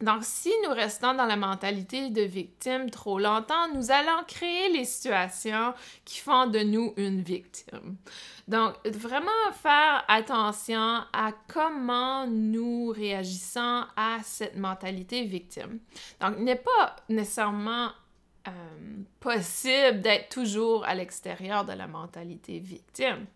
Donc, 0.00 0.24
si 0.24 0.50
nous 0.64 0.72
restons 0.72 1.14
dans 1.14 1.26
la 1.26 1.36
mentalité 1.36 2.08
de 2.08 2.22
victime 2.22 2.90
trop 2.90 3.18
longtemps, 3.18 3.68
nous 3.74 3.90
allons 3.90 4.24
créer 4.26 4.70
les 4.72 4.84
situations 4.84 5.74
qui 6.04 6.20
font 6.20 6.46
de 6.46 6.60
nous 6.60 6.94
une 6.96 7.20
victime. 7.20 7.96
Donc, 8.48 8.74
vraiment 8.86 9.30
faire 9.52 10.04
attention 10.08 11.02
à 11.12 11.32
comment 11.48 12.26
nous 12.26 12.88
réagissons 12.88 13.84
à 13.94 14.18
cette 14.22 14.56
mentalité 14.56 15.24
victime. 15.24 15.78
Donc, 16.20 16.38
n'est 16.38 16.56
pas 16.56 16.96
nécessairement 17.10 17.90
euh, 18.48 18.50
possible 19.20 20.00
d'être 20.00 20.30
toujours 20.30 20.84
à 20.86 20.94
l'extérieur 20.94 21.66
de 21.66 21.72
la 21.72 21.86
mentalité 21.86 22.58
victime 22.58 23.26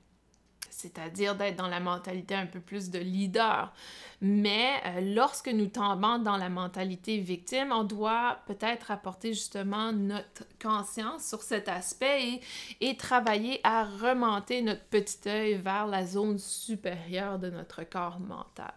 c'est-à-dire 0.84 1.34
d'être 1.34 1.56
dans 1.56 1.68
la 1.68 1.80
mentalité 1.80 2.34
un 2.34 2.44
peu 2.44 2.60
plus 2.60 2.90
de 2.90 2.98
leader. 2.98 3.72
Mais 4.20 4.72
euh, 4.84 5.14
lorsque 5.14 5.48
nous 5.48 5.68
tombons 5.68 6.18
dans 6.18 6.36
la 6.36 6.50
mentalité 6.50 7.18
victime, 7.18 7.72
on 7.72 7.84
doit 7.84 8.40
peut-être 8.46 8.90
apporter 8.90 9.32
justement 9.32 9.92
notre 9.92 10.44
conscience 10.62 11.26
sur 11.26 11.40
cet 11.42 11.68
aspect 11.68 12.40
et, 12.82 12.96
travailler 12.98 13.60
à 13.64 13.84
remonter 13.84 14.60
notre 14.60 14.84
petit 14.84 15.26
œil 15.26 15.54
vers 15.54 15.86
la 15.86 16.04
zone 16.04 16.38
supérieure 16.38 17.38
de 17.38 17.48
notre 17.48 17.82
corps 17.84 18.20
mental. 18.20 18.74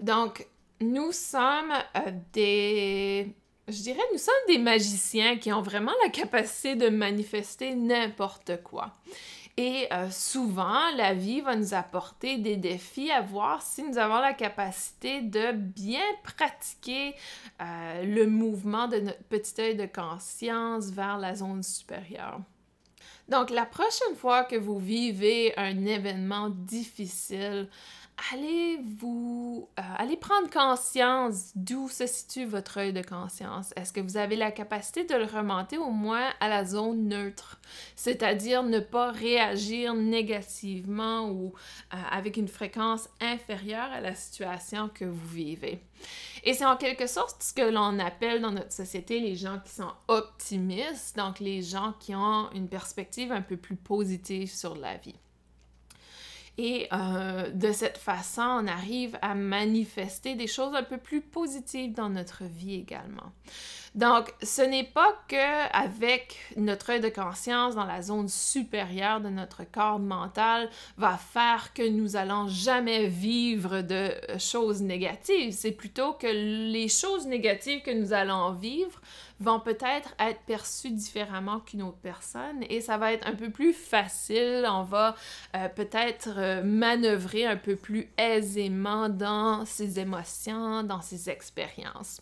Donc, 0.00 0.46
nous 0.80 1.12
sommes 1.12 1.72
euh, 1.96 2.10
des 2.32 3.32
je 3.66 3.82
dirais, 3.82 4.02
nous 4.12 4.18
sommes 4.18 4.34
des 4.46 4.58
magiciens 4.58 5.38
qui 5.38 5.50
ont 5.50 5.62
vraiment 5.62 5.92
la 6.02 6.10
capacité 6.10 6.76
de 6.76 6.90
manifester 6.90 7.74
n'importe 7.74 8.62
quoi. 8.62 8.92
Et 9.56 9.86
euh, 9.92 10.10
souvent, 10.10 10.90
la 10.96 11.14
vie 11.14 11.40
va 11.40 11.54
nous 11.54 11.74
apporter 11.74 12.38
des 12.38 12.56
défis 12.56 13.12
à 13.12 13.20
voir 13.20 13.62
si 13.62 13.84
nous 13.84 13.98
avons 13.98 14.18
la 14.18 14.34
capacité 14.34 15.20
de 15.22 15.52
bien 15.52 16.02
pratiquer 16.24 17.14
euh, 17.60 18.02
le 18.02 18.26
mouvement 18.26 18.88
de 18.88 18.98
notre 18.98 19.22
petit 19.24 19.60
œil 19.60 19.76
de 19.76 19.86
conscience 19.86 20.90
vers 20.90 21.18
la 21.18 21.36
zone 21.36 21.62
supérieure. 21.62 22.40
Donc, 23.28 23.50
la 23.50 23.64
prochaine 23.64 24.16
fois 24.16 24.42
que 24.42 24.56
vous 24.56 24.78
vivez 24.78 25.56
un 25.56 25.86
événement 25.86 26.50
difficile, 26.50 27.68
allez 28.32 28.78
vous 28.98 29.68
euh, 29.78 29.82
allez 29.98 30.16
prendre 30.16 30.48
conscience 30.50 31.52
d'où 31.54 31.88
se 31.88 32.06
situe 32.06 32.44
votre 32.44 32.78
œil 32.78 32.92
de 32.92 33.02
conscience. 33.02 33.72
Est-ce 33.76 33.92
que 33.92 34.00
vous 34.00 34.16
avez 34.16 34.36
la 34.36 34.50
capacité 34.50 35.04
de 35.04 35.14
le 35.14 35.24
remonter 35.24 35.78
au 35.78 35.90
moins 35.90 36.30
à 36.40 36.48
la 36.48 36.64
zone 36.64 37.08
neutre, 37.08 37.60
c'est-à-dire 37.96 38.62
ne 38.62 38.80
pas 38.80 39.10
réagir 39.10 39.94
négativement 39.94 41.28
ou 41.30 41.54
euh, 41.92 41.96
avec 42.10 42.36
une 42.36 42.48
fréquence 42.48 43.08
inférieure 43.20 43.90
à 43.92 44.00
la 44.00 44.14
situation 44.14 44.88
que 44.88 45.04
vous 45.04 45.28
vivez? 45.28 45.82
Et 46.44 46.54
c'est 46.54 46.66
en 46.66 46.76
quelque 46.76 47.06
sorte 47.06 47.42
ce 47.42 47.52
que 47.52 47.62
l'on 47.62 47.98
appelle 47.98 48.40
dans 48.40 48.52
notre 48.52 48.72
société 48.72 49.20
les 49.20 49.36
gens 49.36 49.60
qui 49.64 49.72
sont 49.72 49.92
optimistes, 50.08 51.16
donc 51.16 51.40
les 51.40 51.62
gens 51.62 51.94
qui 51.98 52.14
ont 52.14 52.50
une 52.52 52.68
perspective 52.68 53.32
un 53.32 53.42
peu 53.42 53.56
plus 53.56 53.76
positive 53.76 54.50
sur 54.50 54.74
la 54.76 54.96
vie. 54.96 55.14
Et 56.56 56.86
euh, 56.92 57.50
de 57.50 57.72
cette 57.72 57.98
façon, 57.98 58.42
on 58.42 58.66
arrive 58.66 59.18
à 59.22 59.34
manifester 59.34 60.34
des 60.36 60.46
choses 60.46 60.74
un 60.74 60.84
peu 60.84 60.98
plus 60.98 61.20
positives 61.20 61.94
dans 61.94 62.08
notre 62.08 62.44
vie 62.44 62.76
également. 62.76 63.32
Donc, 63.94 64.32
ce 64.42 64.62
n'est 64.62 64.84
pas 64.84 65.16
que 65.28 65.72
avec 65.72 66.36
notre 66.56 66.90
œil 66.90 67.00
de 67.00 67.08
conscience 67.08 67.76
dans 67.76 67.84
la 67.84 68.02
zone 68.02 68.28
supérieure 68.28 69.20
de 69.20 69.28
notre 69.28 69.62
corps 69.64 70.00
mental 70.00 70.68
va 70.96 71.16
faire 71.16 71.72
que 71.74 71.88
nous 71.88 72.16
allons 72.16 72.48
jamais 72.48 73.06
vivre 73.06 73.82
de 73.82 74.12
choses 74.38 74.82
négatives. 74.82 75.52
C'est 75.52 75.72
plutôt 75.72 76.12
que 76.12 76.26
les 76.26 76.88
choses 76.88 77.28
négatives 77.28 77.82
que 77.82 77.92
nous 77.92 78.12
allons 78.12 78.52
vivre 78.52 79.00
vont 79.40 79.60
peut-être 79.60 80.14
être 80.18 80.40
perçus 80.46 80.90
différemment 80.90 81.60
qu'une 81.60 81.82
autre 81.82 81.98
personne 81.98 82.64
et 82.68 82.80
ça 82.80 82.98
va 82.98 83.12
être 83.12 83.26
un 83.26 83.34
peu 83.34 83.50
plus 83.50 83.72
facile. 83.72 84.66
On 84.68 84.82
va 84.82 85.16
euh, 85.56 85.68
peut-être 85.68 86.34
euh, 86.36 86.62
manœuvrer 86.62 87.46
un 87.46 87.56
peu 87.56 87.76
plus 87.76 88.10
aisément 88.16 89.08
dans 89.08 89.64
ses 89.64 89.98
émotions, 89.98 90.82
dans 90.82 91.00
ses 91.00 91.30
expériences. 91.30 92.20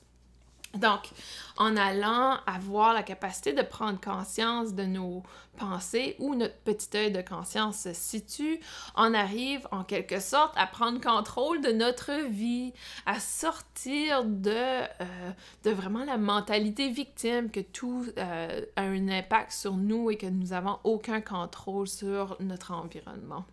Donc, 0.74 1.10
en 1.58 1.76
allant 1.76 2.38
avoir 2.46 2.94
la 2.94 3.02
capacité 3.02 3.52
de 3.52 3.62
prendre 3.62 4.00
conscience 4.00 4.74
de 4.74 4.84
nos 4.84 5.22
pensées, 5.58 6.16
où 6.18 6.34
notre 6.34 6.56
petit 6.60 6.96
œil 6.96 7.12
de 7.12 7.20
conscience 7.20 7.80
se 7.82 7.92
situe, 7.92 8.58
on 8.96 9.12
arrive 9.12 9.68
en 9.70 9.84
quelque 9.84 10.18
sorte 10.18 10.54
à 10.56 10.66
prendre 10.66 10.98
contrôle 10.98 11.60
de 11.60 11.72
notre 11.72 12.26
vie, 12.28 12.72
à 13.04 13.20
sortir 13.20 14.24
de, 14.24 14.50
euh, 14.50 15.32
vraiment 15.64 16.04
la 16.04 16.16
mentalité 16.16 16.88
victime, 16.88 17.50
que 17.50 17.60
tout 17.60 18.06
euh, 18.16 18.64
a 18.76 18.82
un 18.82 19.08
impact 19.08 19.52
sur 19.52 19.74
nous 19.74 20.10
et 20.10 20.16
que 20.16 20.26
nous 20.26 20.48
n'avons 20.48 20.78
aucun 20.84 21.20
contrôle 21.20 21.86
sur 21.86 22.36
notre 22.40 22.72
environnement. 22.72 23.44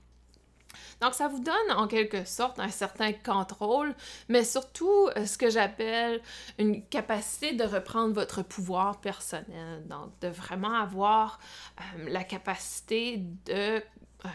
Donc, 1.02 1.14
ça 1.14 1.28
vous 1.28 1.40
donne 1.40 1.72
en 1.76 1.88
quelque 1.88 2.26
sorte 2.26 2.60
un 2.60 2.70
certain 2.70 3.12
contrôle, 3.14 3.96
mais 4.28 4.44
surtout 4.44 5.08
euh, 5.16 5.26
ce 5.26 5.38
que 5.38 5.50
j'appelle 5.50 6.22
une 6.58 6.84
capacité 6.86 7.54
de 7.54 7.64
reprendre 7.64 8.14
votre 8.14 8.42
pouvoir 8.42 9.00
personnel. 9.00 9.86
Donc, 9.88 10.12
de 10.22 10.28
vraiment 10.28 10.74
avoir 10.74 11.40
euh, 11.80 12.10
la 12.10 12.24
capacité 12.24 13.24
de 13.46 13.82
euh, 14.26 14.30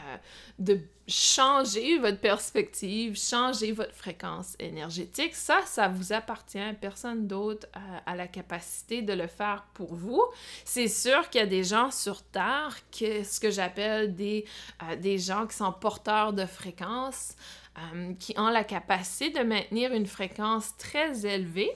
de 0.59 0.81
changer 1.07 1.99
votre 1.99 2.19
perspective, 2.19 3.19
changer 3.19 3.73
votre 3.73 3.95
fréquence 3.95 4.57
énergétique. 4.59 5.35
Ça, 5.35 5.61
ça 5.67 5.89
vous 5.89 6.15
appartient. 6.15 6.73
Personne 6.81 7.27
d'autre 7.27 7.67
a, 8.07 8.17
la 8.17 8.27
capacité 8.27 9.03
de 9.03 9.13
le 9.13 9.27
faire 9.27 9.67
pour 9.75 9.95
vous. 9.95 10.23
C'est 10.65 10.89
sûr 10.89 11.29
qu'il 11.29 11.41
y 11.41 11.45
a 11.45 11.47
des 11.47 11.65
gens 11.65 11.91
sur 11.91 12.23
Terre, 12.23 12.75
que, 12.91 13.23
ce 13.23 13.39
que 13.39 13.51
j'appelle 13.51 14.15
des, 14.15 14.47
euh, 14.83 14.97
des 14.97 15.19
gens 15.19 15.47
qui 15.47 15.57
sont 15.57 15.73
porteurs 15.73 16.33
de 16.33 16.47
fréquences, 16.47 17.35
euh, 17.77 18.15
qui 18.15 18.35
ont 18.39 18.49
la 18.49 18.65
capacité 18.65 19.31
de 19.39 19.45
maintenir 19.45 19.93
une 19.93 20.07
fréquence 20.07 20.75
très 20.79 21.27
élevée 21.27 21.73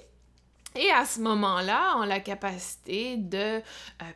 et 0.77 0.91
à 0.93 1.05
ce 1.07 1.21
moment-là, 1.21 1.95
on 1.97 2.03
a 2.03 2.07
la 2.07 2.21
capacité 2.21 3.17
de 3.17 3.39
euh, 3.39 3.61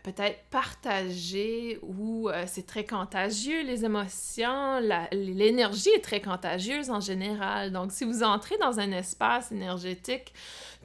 peut-être 0.03 0.39
partager 0.51 1.79
ou 1.83 2.29
euh, 2.29 2.45
c'est 2.47 2.67
très 2.67 2.85
contagieux, 2.85 3.63
les 3.63 3.85
émotions, 3.85 4.79
l'énergie 5.13 5.89
est 5.91 6.05
très 6.05 6.21
contagieuse 6.21 6.91
en 6.91 7.01
général. 7.01 7.73
Donc, 7.73 7.91
si 7.91 8.05
vous 8.05 8.23
entrez 8.23 8.59
dans 8.59 8.79
un 8.79 8.93
espace 8.93 9.51
énergétique 9.51 10.35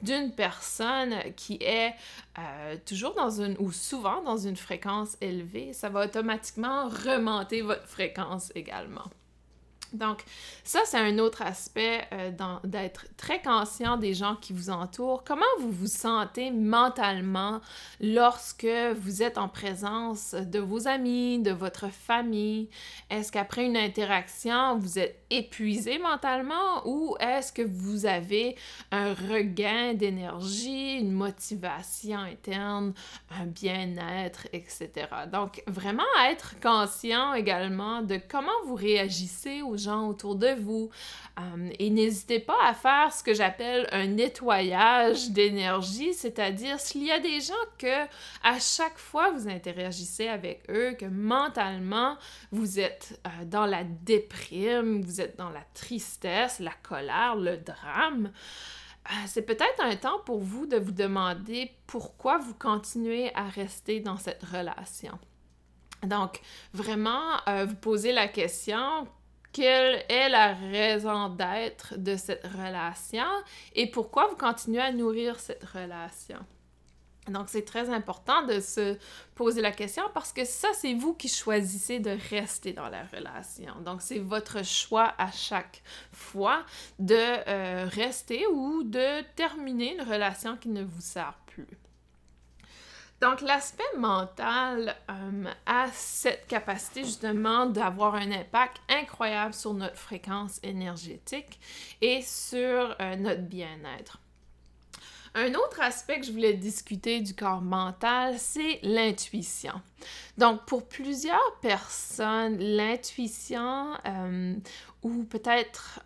d'une 0.02 0.32
personne 0.32 1.14
qui 1.36 1.58
est 1.60 1.94
euh, 2.38 2.76
toujours 2.86 3.14
dans 3.14 3.40
une, 3.40 3.56
ou 3.58 3.70
souvent 3.70 4.22
dans 4.22 4.38
une 4.38 4.56
fréquence 4.56 5.16
élevée, 5.20 5.74
ça 5.74 5.90
va 5.90 6.06
automatiquement 6.06 6.88
remonter 6.88 7.60
votre 7.60 7.86
fréquence 7.86 8.50
également. 8.54 9.04
Donc, 9.92 10.22
ça, 10.64 10.80
c'est 10.84 10.98
un 10.98 11.18
autre 11.18 11.42
aspect 11.42 12.06
euh, 12.12 12.30
d'être 12.64 13.06
très 13.16 13.40
conscient 13.40 13.96
des 13.96 14.14
gens 14.14 14.36
qui 14.36 14.52
vous 14.52 14.70
entourent. 14.70 15.24
Comment 15.24 15.42
vous 15.60 15.72
vous 15.72 15.86
sentez 15.86 16.50
mentalement 16.50 17.60
lorsque 18.00 18.68
vous 19.00 19.22
êtes 19.22 19.38
en 19.38 19.48
présence 19.48 20.34
de 20.34 20.58
vos 20.58 20.86
amis, 20.88 21.38
de 21.38 21.52
votre 21.52 21.88
famille? 21.90 22.68
Est-ce 23.10 23.32
qu'après 23.32 23.64
une 23.64 23.76
interaction, 23.76 24.76
vous 24.78 24.98
êtes 24.98 25.17
épuisé 25.30 25.98
mentalement 25.98 26.86
ou 26.86 27.16
est-ce 27.20 27.52
que 27.52 27.62
vous 27.62 28.06
avez 28.06 28.56
un 28.90 29.14
regain 29.14 29.94
d'énergie, 29.94 30.98
une 30.98 31.12
motivation 31.12 32.18
interne, 32.18 32.94
un 33.30 33.46
bien-être, 33.46 34.46
etc. 34.52 34.90
Donc, 35.30 35.62
vraiment 35.66 36.02
être 36.28 36.58
conscient 36.60 37.34
également 37.34 38.02
de 38.02 38.18
comment 38.28 38.50
vous 38.66 38.74
réagissez 38.74 39.62
aux 39.62 39.76
gens 39.76 40.08
autour 40.08 40.36
de 40.36 40.54
vous. 40.54 40.90
Euh, 41.38 41.70
et 41.78 41.90
n'hésitez 41.90 42.40
pas 42.40 42.58
à 42.64 42.74
faire 42.74 43.12
ce 43.12 43.22
que 43.22 43.34
j'appelle 43.34 43.86
un 43.92 44.06
nettoyage 44.06 45.30
d'énergie, 45.30 46.12
c'est-à-dire 46.12 46.80
s'il 46.80 47.04
y 47.04 47.12
a 47.12 47.20
des 47.20 47.40
gens 47.40 47.54
que 47.78 48.04
à 48.42 48.58
chaque 48.58 48.98
fois 48.98 49.30
vous 49.30 49.48
interagissez 49.48 50.28
avec 50.28 50.62
eux, 50.68 50.94
que 50.98 51.06
mentalement 51.06 52.16
vous 52.50 52.80
êtes 52.80 53.20
euh, 53.26 53.44
dans 53.44 53.66
la 53.66 53.84
déprime, 53.84 55.02
vous 55.02 55.17
êtes 55.20 55.36
dans 55.38 55.50
la 55.50 55.64
tristesse, 55.74 56.60
la 56.60 56.72
colère, 56.82 57.36
le 57.36 57.56
drame, 57.56 58.30
euh, 59.10 59.14
c'est 59.26 59.42
peut-être 59.42 59.80
un 59.80 59.96
temps 59.96 60.20
pour 60.24 60.40
vous 60.40 60.66
de 60.66 60.76
vous 60.76 60.92
demander 60.92 61.72
pourquoi 61.86 62.38
vous 62.38 62.54
continuez 62.54 63.34
à 63.34 63.48
rester 63.48 64.00
dans 64.00 64.18
cette 64.18 64.42
relation. 64.42 65.18
Donc, 66.02 66.40
vraiment, 66.72 67.38
vous 67.66 67.74
posez 67.74 68.12
la 68.12 68.28
question, 68.28 69.08
quelle 69.52 70.04
est 70.08 70.28
la 70.28 70.54
raison 70.54 71.30
d'être 71.30 71.96
de 71.96 72.16
cette 72.16 72.46
relation 72.46 73.26
et 73.74 73.90
pourquoi 73.90 74.28
vous 74.28 74.36
continuez 74.36 74.80
à 74.80 74.92
nourrir 74.92 75.40
cette 75.40 75.64
relation? 75.64 76.38
Donc, 77.30 77.48
c'est 77.48 77.64
très 77.64 77.90
important 77.90 78.42
de 78.46 78.60
se 78.60 78.96
poser 79.34 79.60
la 79.60 79.72
question 79.72 80.04
parce 80.14 80.32
que 80.32 80.44
ça, 80.44 80.68
c'est 80.74 80.94
vous 80.94 81.14
qui 81.14 81.28
choisissez 81.28 82.00
de 82.00 82.16
rester 82.30 82.72
dans 82.72 82.88
la 82.88 83.04
relation. 83.04 83.74
Donc, 83.84 84.02
c'est 84.02 84.18
votre 84.18 84.64
choix 84.64 85.14
à 85.18 85.30
chaque 85.30 85.82
fois 86.12 86.64
de 86.98 87.14
euh, 87.14 87.86
rester 87.90 88.46
ou 88.46 88.82
de 88.82 89.22
terminer 89.34 89.94
une 89.94 90.02
relation 90.02 90.56
qui 90.56 90.68
ne 90.68 90.82
vous 90.82 91.00
sert 91.00 91.34
plus. 91.46 91.78
Donc, 93.20 93.40
l'aspect 93.40 93.82
mental 93.96 94.94
euh, 95.10 95.44
a 95.66 95.88
cette 95.92 96.46
capacité 96.46 97.02
justement 97.02 97.66
d'avoir 97.66 98.14
un 98.14 98.30
impact 98.30 98.80
incroyable 98.88 99.54
sur 99.54 99.74
notre 99.74 99.96
fréquence 99.96 100.60
énergétique 100.62 101.58
et 102.00 102.22
sur 102.22 102.96
euh, 103.00 103.16
notre 103.16 103.42
bien-être. 103.42 104.18
Un 105.38 105.54
autre 105.54 105.80
aspect 105.80 106.18
que 106.18 106.26
je 106.26 106.32
voulais 106.32 106.54
discuter 106.54 107.20
du 107.20 107.32
corps 107.32 107.60
mental, 107.60 108.34
c'est 108.38 108.80
l'intuition. 108.82 109.72
Donc, 110.36 110.64
pour 110.66 110.88
plusieurs 110.88 111.56
personnes, 111.62 112.58
l'intuition 112.58 113.92
euh, 114.04 114.54
ou 115.02 115.22
peut-être 115.22 116.00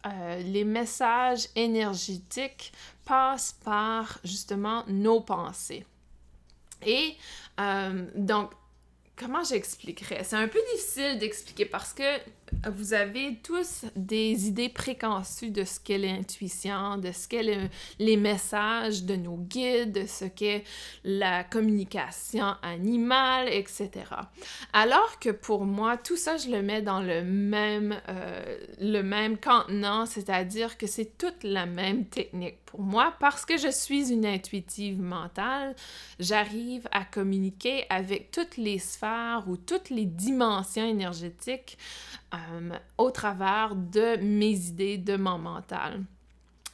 les 0.44 0.64
messages 0.64 1.48
énergétiques 1.56 2.72
passent 3.06 3.56
par 3.64 4.18
justement 4.22 4.84
nos 4.86 5.20
pensées. 5.20 5.86
Et 6.84 7.16
euh, 7.60 8.06
donc, 8.14 8.50
comment 9.16 9.44
j'expliquerais? 9.44 10.24
C'est 10.24 10.36
un 10.36 10.48
peu 10.48 10.60
difficile 10.72 11.18
d'expliquer 11.18 11.66
parce 11.66 11.92
que 11.92 12.18
vous 12.70 12.94
avez 12.94 13.38
tous 13.42 13.84
des 13.96 14.46
idées 14.46 14.68
préconçues 14.68 15.50
de 15.50 15.64
ce 15.64 15.80
qu'est 15.80 15.98
l'intuition, 15.98 16.96
de 16.98 17.10
ce 17.12 17.26
qu'est 17.26 17.70
les 17.98 18.16
messages 18.16 19.04
de 19.04 19.16
nos 19.16 19.36
guides, 19.36 19.92
de 19.92 20.06
ce 20.06 20.24
qu'est 20.24 20.64
la 21.04 21.44
communication 21.44 22.54
animale, 22.62 23.48
etc. 23.48 23.90
Alors 24.72 25.18
que 25.18 25.30
pour 25.30 25.64
moi, 25.64 25.96
tout 25.96 26.16
ça, 26.16 26.36
je 26.36 26.50
le 26.50 26.62
mets 26.62 26.82
dans 26.82 27.00
le 27.00 27.22
même, 27.22 28.00
euh, 28.08 28.58
le 28.80 29.02
même 29.02 29.38
contenant, 29.38 30.06
c'est-à-dire 30.06 30.78
que 30.78 30.86
c'est 30.86 31.18
toute 31.18 31.42
la 31.42 31.66
même 31.66 32.06
technique 32.06 32.62
pour 32.64 32.80
moi 32.80 33.14
parce 33.20 33.44
que 33.44 33.58
je 33.58 33.70
suis 33.70 34.12
une 34.12 34.24
intuitive 34.24 35.00
mentale. 35.00 35.74
J'arrive 36.18 36.88
à 36.90 37.04
communiquer 37.04 37.84
avec 37.90 38.30
toutes 38.30 38.56
les 38.56 38.78
sphères 38.78 39.44
ou 39.46 39.56
toutes 39.56 39.90
les 39.90 40.06
dimensions 40.06 40.86
énergétiques 40.86 41.76
euh, 42.34 42.51
au 42.98 43.10
travers 43.10 43.74
de 43.74 44.16
mes 44.22 44.68
idées, 44.68 44.98
de 44.98 45.16
mon 45.16 45.38
mental 45.38 46.04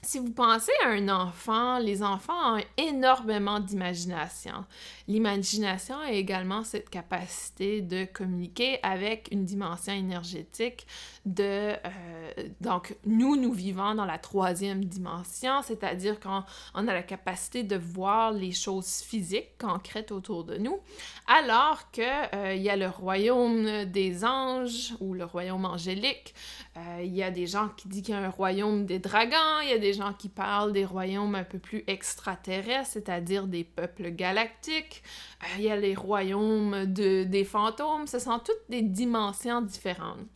si 0.08 0.18
vous 0.20 0.32
pensez 0.32 0.72
à 0.86 0.88
un 0.88 1.10
enfant, 1.10 1.78
les 1.78 2.02
enfants 2.02 2.56
ont 2.56 2.62
énormément 2.78 3.60
d'imagination. 3.60 4.64
L'imagination 5.06 5.98
a 5.98 6.12
également 6.12 6.64
cette 6.64 6.88
capacité 6.88 7.82
de 7.82 8.06
communiquer 8.06 8.78
avec 8.82 9.28
une 9.32 9.44
dimension 9.44 9.92
énergétique 9.92 10.86
de... 11.26 11.42
Euh, 11.44 12.30
donc, 12.62 12.96
nous, 13.04 13.36
nous 13.36 13.52
vivons 13.52 13.94
dans 13.94 14.06
la 14.06 14.16
troisième 14.16 14.82
dimension, 14.86 15.60
c'est-à-dire 15.60 16.18
qu'on 16.20 16.42
on 16.74 16.88
a 16.88 16.94
la 16.94 17.02
capacité 17.02 17.62
de 17.62 17.76
voir 17.76 18.32
les 18.32 18.52
choses 18.52 19.02
physiques, 19.02 19.58
concrètes 19.58 20.10
autour 20.10 20.44
de 20.44 20.56
nous, 20.56 20.78
alors 21.26 21.90
qu'il 21.90 22.04
euh, 22.34 22.54
y 22.54 22.70
a 22.70 22.76
le 22.76 22.88
royaume 22.88 23.84
des 23.84 24.24
anges 24.24 24.94
ou 25.00 25.12
le 25.12 25.26
royaume 25.26 25.66
angélique. 25.66 26.34
Euh, 26.78 27.02
il 27.02 27.14
y 27.14 27.22
a 27.22 27.30
des 27.30 27.46
gens 27.46 27.68
qui 27.76 27.88
disent 27.88 28.02
qu'il 28.02 28.14
y 28.14 28.16
a 28.16 28.20
un 28.20 28.30
royaume 28.30 28.86
des 28.86 28.98
dragons, 28.98 29.60
il 29.62 29.68
y 29.68 29.72
a 29.72 29.78
des 29.78 29.97
gens 29.98 30.12
qui 30.12 30.28
parlent 30.28 30.72
des 30.72 30.84
royaumes 30.84 31.34
un 31.34 31.44
peu 31.44 31.58
plus 31.58 31.84
extraterrestres, 31.86 32.90
c'est-à-dire 32.92 33.46
des 33.46 33.64
peuples 33.64 34.10
galactiques. 34.10 35.02
Euh, 35.42 35.46
il 35.58 35.64
y 35.64 35.70
a 35.70 35.76
les 35.76 35.94
royaumes 35.94 36.86
de, 36.86 37.24
des 37.24 37.44
fantômes. 37.44 38.06
Ce 38.06 38.18
sont 38.18 38.38
toutes 38.38 38.68
des 38.68 38.82
dimensions 38.82 39.60
différentes. 39.60 40.26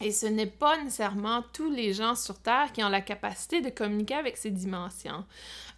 Et 0.00 0.12
ce 0.12 0.26
n'est 0.26 0.46
pas 0.46 0.76
nécessairement 0.82 1.42
tous 1.52 1.70
les 1.70 1.92
gens 1.92 2.14
sur 2.14 2.38
Terre 2.38 2.72
qui 2.72 2.84
ont 2.84 2.88
la 2.88 3.00
capacité 3.00 3.60
de 3.60 3.68
communiquer 3.68 4.14
avec 4.14 4.36
ces 4.36 4.50
dimensions. 4.50 5.24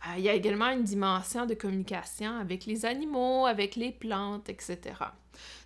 Euh, 0.07 0.19
il 0.19 0.25
y 0.25 0.29
a 0.29 0.35
également 0.35 0.69
une 0.71 0.85
dimension 0.85 1.47
de 1.47 1.55
communication 1.55 2.37
avec 2.39 2.67
les 2.67 2.85
animaux, 2.85 3.47
avec 3.47 3.77
les 3.77 3.93
plantes, 3.93 4.49
etc. 4.49 4.79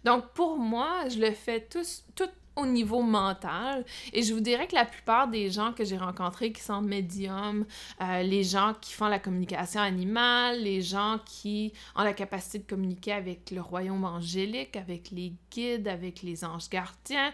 Donc 0.05 0.29
pour 0.35 0.57
moi, 0.57 1.09
je 1.09 1.19
le 1.19 1.33
fais 1.33 1.61
tous, 1.61 2.05
tout 2.15 2.31
au 2.57 2.67
niveau 2.67 3.03
mental. 3.03 3.85
Et 4.13 4.23
je 4.23 4.35
vous 4.35 4.41
dirais 4.41 4.67
que 4.67 4.75
la 4.75 4.85
plupart 4.85 5.29
des 5.29 5.51
gens 5.51 5.73
que 5.73 5.85
j'ai 5.85 5.97
rencontrés 5.97 6.53
qui 6.53 6.63
sont 6.63 6.81
médiums, 6.81 7.65
euh, 8.01 8.23
les 8.23 8.45
gens 8.45 8.75
qui 8.81 8.93
font 8.93 9.09
la 9.09 9.19
communication 9.19 9.81
animale, 9.81 10.63
les 10.63 10.83
gens 10.83 11.19
qui 11.25 11.73
ont 11.97 12.03
la 12.03 12.13
capacité 12.13 12.59
de 12.59 12.67
communiquer 12.67 13.13
avec 13.13 13.51
le 13.51 13.61
royaume 13.61 14.05
angélique, 14.05 14.77
avec 14.77 15.11
les 15.11 15.35
guides, 15.51 15.89
avec 15.89 16.23
les 16.23 16.45
anges 16.45 16.69
gardiens, 16.69 17.33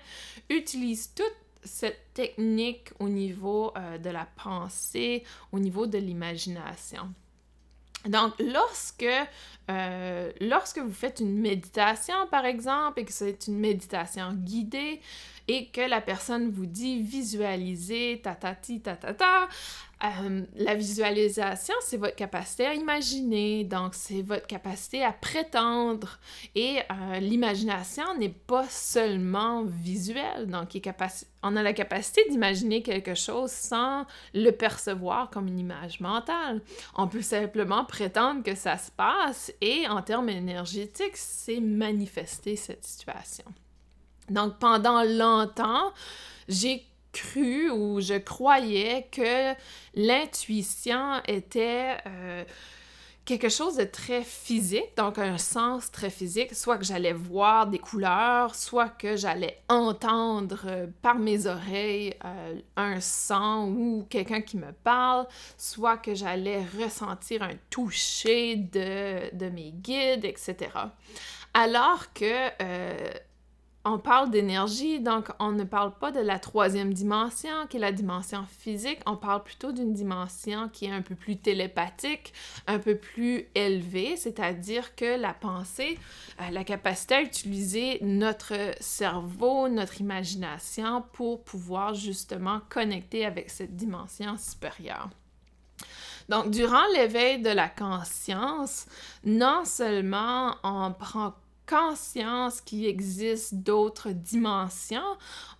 utilisent 0.48 1.12
toute 1.14 1.36
cette 1.62 2.14
technique 2.14 2.90
au 2.98 3.08
niveau 3.08 3.72
euh, 3.76 3.98
de 3.98 4.10
la 4.10 4.26
pensée, 4.42 5.24
au 5.52 5.58
niveau 5.58 5.86
de 5.86 5.98
l'imagination. 5.98 7.12
Donc, 8.06 8.32
lorsque, 8.38 9.06
euh, 9.70 10.32
lorsque 10.40 10.78
vous 10.78 10.92
faites 10.92 11.20
une 11.20 11.38
méditation, 11.38 12.14
par 12.30 12.44
exemple, 12.44 13.00
et 13.00 13.04
que 13.04 13.12
c'est 13.12 13.46
une 13.46 13.58
méditation 13.58 14.32
guidée, 14.32 15.00
et 15.50 15.66
que 15.66 15.80
la 15.80 16.00
personne 16.00 16.48
vous 16.48 16.66
dit 16.66 17.02
visualiser, 17.02 18.20
ta 18.22 18.36
ta 18.36 18.54
ta 18.54 18.94
ta 18.94 19.14
ta, 19.14 19.48
euh, 20.04 20.42
la 20.54 20.76
visualisation, 20.76 21.74
c'est 21.80 21.96
votre 21.96 22.14
capacité 22.14 22.66
à 22.66 22.74
imaginer, 22.74 23.64
donc 23.64 23.96
c'est 23.96 24.22
votre 24.22 24.46
capacité 24.46 25.04
à 25.04 25.12
prétendre. 25.12 26.20
Et 26.54 26.78
euh, 26.78 27.18
l'imagination 27.18 28.16
n'est 28.16 28.28
pas 28.28 28.64
seulement 28.68 29.64
visuelle, 29.64 30.46
donc 30.46 30.78
on 31.42 31.56
a 31.56 31.62
la 31.64 31.72
capacité 31.72 32.22
d'imaginer 32.30 32.82
quelque 32.82 33.16
chose 33.16 33.50
sans 33.50 34.06
le 34.32 34.52
percevoir 34.52 35.30
comme 35.30 35.48
une 35.48 35.58
image 35.58 35.98
mentale. 35.98 36.62
On 36.94 37.08
peut 37.08 37.22
simplement 37.22 37.84
prétendre 37.84 38.44
que 38.44 38.54
ça 38.54 38.78
se 38.78 38.92
passe 38.92 39.52
et 39.60 39.88
en 39.88 40.00
termes 40.00 40.28
énergétiques, 40.28 41.16
c'est 41.16 41.58
manifester 41.58 42.54
cette 42.54 42.84
situation. 42.84 43.46
Donc 44.30 44.58
pendant 44.58 45.02
longtemps, 45.02 45.92
j'ai 46.48 46.86
cru 47.12 47.70
ou 47.70 48.00
je 48.00 48.14
croyais 48.14 49.08
que 49.10 49.54
l'intuition 49.94 51.20
était 51.26 51.96
euh, 52.06 52.44
quelque 53.24 53.48
chose 53.48 53.76
de 53.76 53.84
très 53.84 54.22
physique, 54.22 54.96
donc 54.96 55.18
un 55.18 55.38
sens 55.38 55.90
très 55.90 56.10
physique, 56.10 56.54
soit 56.54 56.78
que 56.78 56.84
j'allais 56.84 57.12
voir 57.12 57.66
des 57.66 57.78
couleurs, 57.78 58.54
soit 58.54 58.88
que 58.88 59.16
j'allais 59.16 59.60
entendre 59.68 60.62
euh, 60.66 60.86
par 61.02 61.18
mes 61.18 61.46
oreilles 61.46 62.14
euh, 62.24 62.60
un 62.76 63.00
son 63.00 63.74
ou 63.76 64.06
quelqu'un 64.08 64.40
qui 64.40 64.56
me 64.56 64.72
parle, 64.72 65.26
soit 65.58 65.96
que 65.96 66.14
j'allais 66.14 66.64
ressentir 66.80 67.42
un 67.42 67.54
toucher 67.70 68.56
de, 68.56 69.34
de 69.34 69.48
mes 69.48 69.72
guides, 69.72 70.24
etc. 70.24 70.70
Alors 71.52 72.12
que 72.12 72.48
on 73.84 73.98
parle 73.98 74.30
d'énergie, 74.30 75.00
donc 75.00 75.30
on 75.38 75.52
ne 75.52 75.64
parle 75.64 75.94
pas 75.98 76.12
de 76.12 76.20
la 76.20 76.38
troisième 76.38 76.92
dimension, 76.92 77.66
qui 77.68 77.78
est 77.78 77.80
la 77.80 77.92
dimension 77.92 78.44
physique, 78.46 79.00
on 79.06 79.16
parle 79.16 79.42
plutôt 79.42 79.72
d'une 79.72 79.94
dimension 79.94 80.68
qui 80.68 80.84
est 80.84 80.90
un 80.90 81.00
peu 81.00 81.14
plus 81.14 81.38
télépathique, 81.38 82.34
un 82.66 82.78
peu 82.78 82.96
plus 82.96 83.46
élevée, 83.54 84.16
c'est-à-dire 84.16 84.94
que 84.96 85.18
la 85.18 85.32
pensée, 85.32 85.98
a 86.38 86.50
la 86.50 86.64
capacité 86.64 87.14
à 87.14 87.22
utiliser 87.22 87.98
notre 88.02 88.54
cerveau, 88.80 89.68
notre 89.68 90.00
imagination 90.00 91.02
pour 91.12 91.42
pouvoir 91.42 91.94
justement 91.94 92.60
connecter 92.68 93.24
avec 93.24 93.50
cette 93.50 93.76
dimension 93.76 94.36
supérieure. 94.36 95.08
Donc, 96.28 96.50
durant 96.50 96.86
l'éveil 96.94 97.40
de 97.40 97.50
la 97.50 97.68
conscience, 97.68 98.86
non 99.24 99.64
seulement 99.64 100.54
on 100.62 100.92
prend 100.92 101.34
conscience 101.70 102.60
qu'il 102.60 102.84
existe 102.84 103.54
d'autres 103.54 104.10
dimensions, 104.10 105.16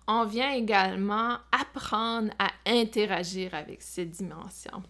on 0.07 0.25
vient 0.25 0.51
également 0.51 1.37
apprendre 1.51 2.31
à 2.37 2.49
interagir 2.65 3.53
avec 3.53 3.81
ces 3.81 4.05
dimensions. 4.05 4.83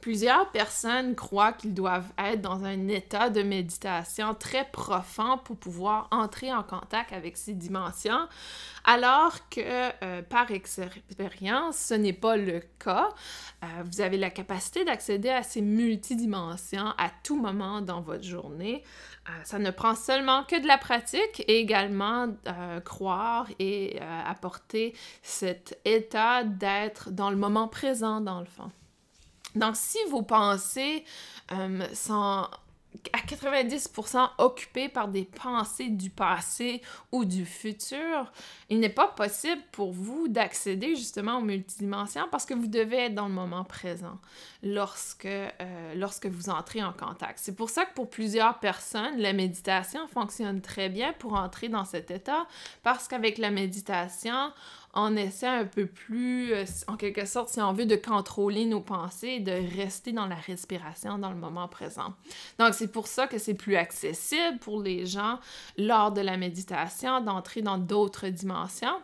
Plusieurs 0.00 0.50
personnes 0.50 1.14
croient 1.14 1.52
qu'ils 1.52 1.74
doivent 1.74 2.10
être 2.16 2.40
dans 2.40 2.64
un 2.64 2.88
état 2.88 3.28
de 3.28 3.42
méditation 3.42 4.34
très 4.34 4.64
profond 4.70 5.36
pour 5.44 5.56
pouvoir 5.56 6.08
entrer 6.10 6.52
en 6.52 6.62
contact 6.62 7.12
avec 7.12 7.36
ces 7.36 7.52
dimensions, 7.52 8.26
alors 8.84 9.36
que 9.50 9.60
euh, 9.60 10.22
par 10.22 10.50
expérience, 10.52 11.76
ce 11.76 11.94
n'est 11.94 12.14
pas 12.14 12.38
le 12.38 12.62
cas. 12.82 13.10
Euh, 13.62 13.66
vous 13.84 14.00
avez 14.00 14.16
la 14.16 14.30
capacité 14.30 14.86
d'accéder 14.86 15.28
à 15.28 15.42
ces 15.42 15.60
multidimensions 15.60 16.94
à 16.96 17.10
tout 17.22 17.38
moment 17.38 17.82
dans 17.82 18.00
votre 18.00 18.24
journée. 18.24 18.82
Euh, 19.28 19.32
ça 19.44 19.58
ne 19.58 19.70
prend 19.70 19.94
seulement 19.94 20.44
que 20.44 20.60
de 20.60 20.66
la 20.66 20.78
pratique 20.78 21.44
et 21.46 21.58
également 21.58 22.28
croire 22.84 23.46
et 23.58 24.00
apporter 24.00 24.94
cet 25.22 25.78
état 25.84 26.44
d'être 26.44 27.10
dans 27.10 27.30
le 27.30 27.36
moment 27.36 27.68
présent 27.68 28.20
dans 28.20 28.40
le 28.40 28.46
fond. 28.46 28.70
Donc, 29.54 29.76
si 29.76 29.98
vos 30.08 30.22
pensées 30.22 31.04
euh, 31.52 31.84
sont 31.94 32.46
à 33.12 33.18
90% 33.18 34.30
occupées 34.38 34.88
par 34.88 35.08
des 35.08 35.24
pensées 35.24 35.88
du 35.88 36.10
passé 36.10 36.82
ou 37.12 37.24
du 37.24 37.46
futur, 37.46 38.32
il 38.68 38.80
n'est 38.80 38.88
pas 38.88 39.08
possible 39.08 39.62
pour 39.72 39.92
vous 39.92 40.28
d'accéder 40.28 40.96
justement 40.96 41.38
aux 41.38 41.42
multidimensions 41.42 42.26
parce 42.30 42.44
que 42.44 42.54
vous 42.54 42.66
devez 42.66 43.06
être 43.06 43.14
dans 43.14 43.28
le 43.28 43.34
moment 43.34 43.64
présent 43.64 44.18
lorsque, 44.62 45.26
euh, 45.26 45.94
lorsque 45.94 46.26
vous 46.26 46.50
entrez 46.50 46.82
en 46.82 46.92
contact. 46.92 47.38
C'est 47.40 47.54
pour 47.54 47.70
ça 47.70 47.84
que 47.84 47.94
pour 47.94 48.10
plusieurs 48.10 48.58
personnes, 48.58 49.18
la 49.18 49.32
méditation 49.32 50.06
fonctionne 50.08 50.60
très 50.60 50.88
bien 50.88 51.12
pour 51.14 51.34
entrer 51.34 51.68
dans 51.68 51.84
cet 51.84 52.10
état 52.10 52.46
parce 52.82 53.08
qu'avec 53.08 53.38
la 53.38 53.50
méditation, 53.50 54.52
on 54.94 55.16
essaie 55.16 55.46
un 55.46 55.64
peu 55.64 55.86
plus, 55.86 56.52
euh, 56.52 56.64
en 56.88 56.96
quelque 56.96 57.24
sorte, 57.24 57.48
si 57.48 57.60
on 57.60 57.72
veut, 57.72 57.86
de 57.86 57.96
contrôler 57.96 58.66
nos 58.66 58.80
pensées 58.80 59.28
et 59.28 59.40
de 59.40 59.52
rester 59.76 60.12
dans 60.12 60.26
la 60.26 60.34
respiration 60.34 61.18
dans 61.18 61.30
le 61.30 61.36
moment 61.36 61.68
présent. 61.68 62.14
Donc, 62.58 62.74
c'est 62.74 62.90
pour 62.90 63.06
ça 63.06 63.26
que 63.26 63.38
c'est 63.38 63.54
plus 63.54 63.76
accessible 63.76 64.58
pour 64.60 64.82
les 64.82 65.06
gens 65.06 65.38
lors 65.78 66.12
de 66.12 66.20
la 66.20 66.36
méditation 66.36 67.20
d'entrer 67.20 67.62
dans 67.62 67.78
d'autres 67.78 68.28
dimensions 68.28 68.96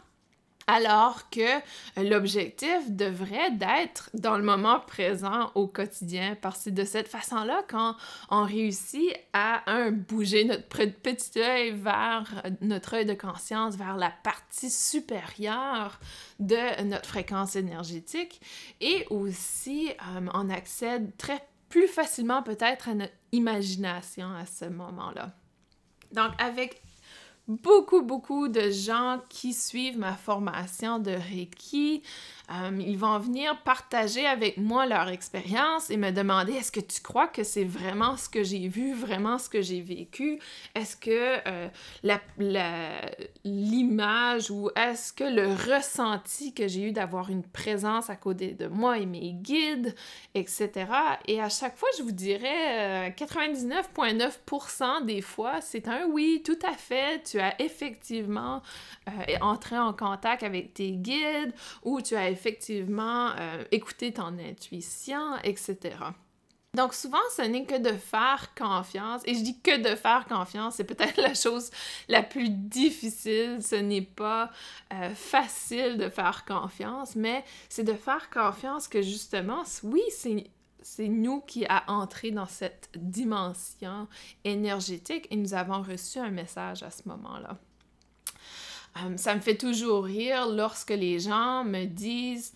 alors 0.66 1.30
que 1.30 1.60
l'objectif 1.96 2.90
devrait 2.90 3.52
d'être 3.52 4.10
dans 4.14 4.36
le 4.36 4.42
moment 4.42 4.80
présent 4.80 5.52
au 5.54 5.66
quotidien, 5.68 6.36
parce 6.40 6.64
que 6.64 6.70
de 6.70 6.84
cette 6.84 7.08
façon-là, 7.08 7.62
quand 7.68 7.94
on 8.30 8.44
réussit 8.44 9.14
à, 9.32 9.62
un, 9.70 9.92
bouger 9.92 10.44
notre 10.44 10.66
petit 10.66 11.38
œil 11.38 11.70
vers 11.72 12.42
notre 12.60 12.94
œil 12.94 13.06
de 13.06 13.14
conscience, 13.14 13.76
vers 13.76 13.96
la 13.96 14.10
partie 14.10 14.70
supérieure 14.70 16.00
de 16.40 16.82
notre 16.82 17.08
fréquence 17.08 17.56
énergétique, 17.56 18.40
et 18.80 19.06
aussi 19.10 19.90
euh, 19.90 20.26
on 20.34 20.50
accède 20.50 21.16
très 21.16 21.46
plus 21.68 21.88
facilement 21.88 22.42
peut-être 22.42 22.88
à 22.88 22.94
notre 22.94 23.14
imagination 23.32 24.28
à 24.34 24.46
ce 24.46 24.64
moment-là. 24.66 25.32
Donc, 26.12 26.30
avec 26.38 26.80
beaucoup, 27.48 28.02
beaucoup 28.02 28.48
de 28.48 28.70
gens 28.70 29.20
qui 29.28 29.52
suivent 29.52 29.98
ma 29.98 30.14
formation 30.14 30.98
de 30.98 31.12
Reiki 31.12 32.02
Euh, 32.48 32.80
ils 32.80 32.96
vont 32.96 33.18
venir 33.18 33.60
partager 33.64 34.24
avec 34.24 34.56
moi 34.56 34.86
leur 34.86 35.08
expérience 35.08 35.90
et 35.90 35.96
me 35.96 36.12
demander 36.12 36.52
est-ce 36.52 36.70
que 36.70 36.78
tu 36.80 37.00
crois 37.00 37.26
que 37.26 37.42
c'est 37.42 37.64
vraiment 37.64 38.16
ce 38.16 38.28
que 38.28 38.44
j'ai 38.44 38.68
vu, 38.68 38.94
vraiment 38.94 39.38
ce 39.38 39.48
que 39.48 39.62
j'ai 39.62 39.80
vécu? 39.80 40.38
Est-ce 40.74 40.96
que 40.96 41.40
euh, 41.48 41.68
l'image 43.44 44.50
ou 44.50 44.70
est-ce 44.76 45.12
que 45.12 45.24
le 45.24 45.48
ressenti 45.48 46.54
que 46.54 46.68
j'ai 46.68 46.82
eu 46.82 46.92
d'avoir 46.92 47.30
une 47.30 47.42
présence 47.42 48.10
à 48.10 48.16
côté 48.16 48.52
de 48.52 48.68
moi 48.68 48.98
et 48.98 49.06
mes 49.06 49.32
guides, 49.32 49.94
etc. 50.34 50.86
Et 51.26 51.40
à 51.40 51.48
chaque 51.48 51.76
fois, 51.76 51.88
je 51.98 52.04
vous 52.04 52.12
dirais 52.12 53.10
99,9% 53.18 54.82
euh, 54.82 55.04
des 55.04 55.20
fois, 55.20 55.60
c'est 55.60 55.88
un 55.88 56.06
oui, 56.06 56.42
tout 56.44 56.58
à 56.64 56.74
fait, 56.74 57.35
as 57.40 57.60
effectivement 57.60 58.62
entré 59.40 59.78
en 59.78 59.92
contact 59.92 60.42
avec 60.42 60.74
tes 60.74 60.92
guides 60.92 61.52
ou 61.82 62.00
tu 62.00 62.16
as 62.16 62.30
effectivement 62.30 63.30
euh, 63.38 63.64
écouté 63.70 64.12
ton 64.12 64.38
intuition, 64.38 65.36
etc. 65.44 65.96
Donc 66.74 66.92
souvent, 66.92 67.18
ce 67.34 67.42
n'est 67.42 67.64
que 67.64 67.78
de 67.78 67.96
faire 67.96 68.52
confiance. 68.54 69.22
Et 69.24 69.34
je 69.34 69.40
dis 69.40 69.58
que 69.60 69.78
de 69.78 69.96
faire 69.96 70.26
confiance, 70.26 70.74
c'est 70.74 70.84
peut-être 70.84 71.16
la 71.22 71.34
chose 71.34 71.70
la 72.08 72.22
plus 72.22 72.50
difficile. 72.50 73.58
Ce 73.62 73.76
n'est 73.76 74.02
pas 74.02 74.50
euh, 74.92 75.14
facile 75.14 75.96
de 75.96 76.08
faire 76.10 76.44
confiance, 76.44 77.16
mais 77.16 77.44
c'est 77.68 77.84
de 77.84 77.94
faire 77.94 78.28
confiance 78.30 78.88
que 78.88 79.00
justement, 79.00 79.62
oui, 79.84 80.02
c'est 80.10 80.44
c'est 80.86 81.08
nous 81.08 81.40
qui 81.40 81.66
a 81.66 81.82
entré 81.88 82.30
dans 82.30 82.46
cette 82.46 82.88
dimension 82.94 84.06
énergétique 84.44 85.26
et 85.32 85.36
nous 85.36 85.52
avons 85.52 85.82
reçu 85.82 86.20
un 86.20 86.30
message 86.30 86.84
à 86.84 86.92
ce 86.92 87.02
moment-là. 87.08 87.58
Euh, 88.98 89.16
ça 89.16 89.34
me 89.34 89.40
fait 89.40 89.56
toujours 89.56 90.04
rire 90.04 90.46
lorsque 90.46 90.90
les 90.90 91.18
gens 91.18 91.64
me 91.64 91.86
disent 91.86 92.54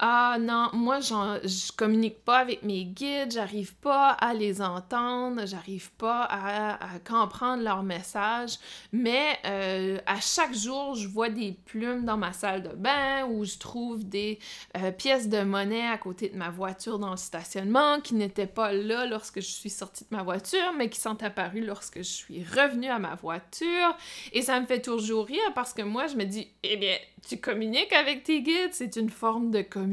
ah 0.00 0.36
non, 0.40 0.70
moi 0.74 1.00
je 1.00 1.72
communique 1.72 2.24
pas 2.24 2.38
avec 2.38 2.62
mes 2.62 2.84
guides, 2.84 3.32
j'arrive 3.32 3.74
pas 3.74 4.10
à 4.10 4.32
les 4.32 4.62
entendre, 4.62 5.44
j'arrive 5.44 5.90
pas 5.92 6.22
à, 6.22 6.78
comprendre 7.04 7.64
leur 7.64 7.82
message, 7.82 8.58
mais 8.92 9.36
euh, 9.44 9.98
à 10.06 10.20
chaque 10.20 10.54
jour 10.54 10.94
je 10.94 11.08
vois 11.08 11.30
des 11.30 11.56
plumes 11.66 12.04
dans 12.04 12.16
ma 12.16 12.32
salle 12.32 12.62
de 12.62 12.68
bain 12.76 13.26
ou 13.26 13.44
je 13.44 13.58
trouve 13.58 14.08
des 14.08 14.38
euh, 14.76 14.92
pièces 14.92 15.28
de 15.28 15.42
monnaie 15.42 15.88
à 15.88 15.98
côté 15.98 16.28
de 16.28 16.36
ma 16.36 16.50
voiture 16.50 17.00
dans 17.00 17.10
le 17.10 17.16
stationnement 17.16 18.00
qui 18.00 18.14
n'étaient 18.14 18.46
pas 18.46 18.72
là 18.72 19.04
lorsque 19.04 19.40
je 19.40 19.50
suis 19.50 19.70
sortie 19.70 20.04
de 20.04 20.16
ma 20.16 20.22
voiture, 20.22 20.74
mais 20.76 20.88
qui 20.90 21.00
sont 21.00 21.20
apparues 21.24 21.64
lorsque 21.64 21.98
je 21.98 22.02
suis 22.02 22.44
revenue 22.44 22.88
à 22.88 23.00
ma 23.00 23.16
voiture. 23.16 23.96
Et 24.32 24.42
ça 24.42 24.60
me 24.60 24.66
fait 24.66 24.80
toujours 24.80 25.26
rire 25.26 25.52
parce 25.56 25.72
que 25.72 25.82
moi 25.82 26.06
je 26.06 26.14
me 26.14 26.24
dis, 26.24 26.46
eh 26.62 26.76
bien, 26.76 26.96
tu 27.28 27.38
communiques 27.38 27.92
avec 27.92 28.22
tes 28.22 28.42
guides, 28.42 28.72
c'est 28.72 28.94
une 28.94 29.10
forme 29.10 29.50
de 29.50 29.62
communication. 29.62 29.87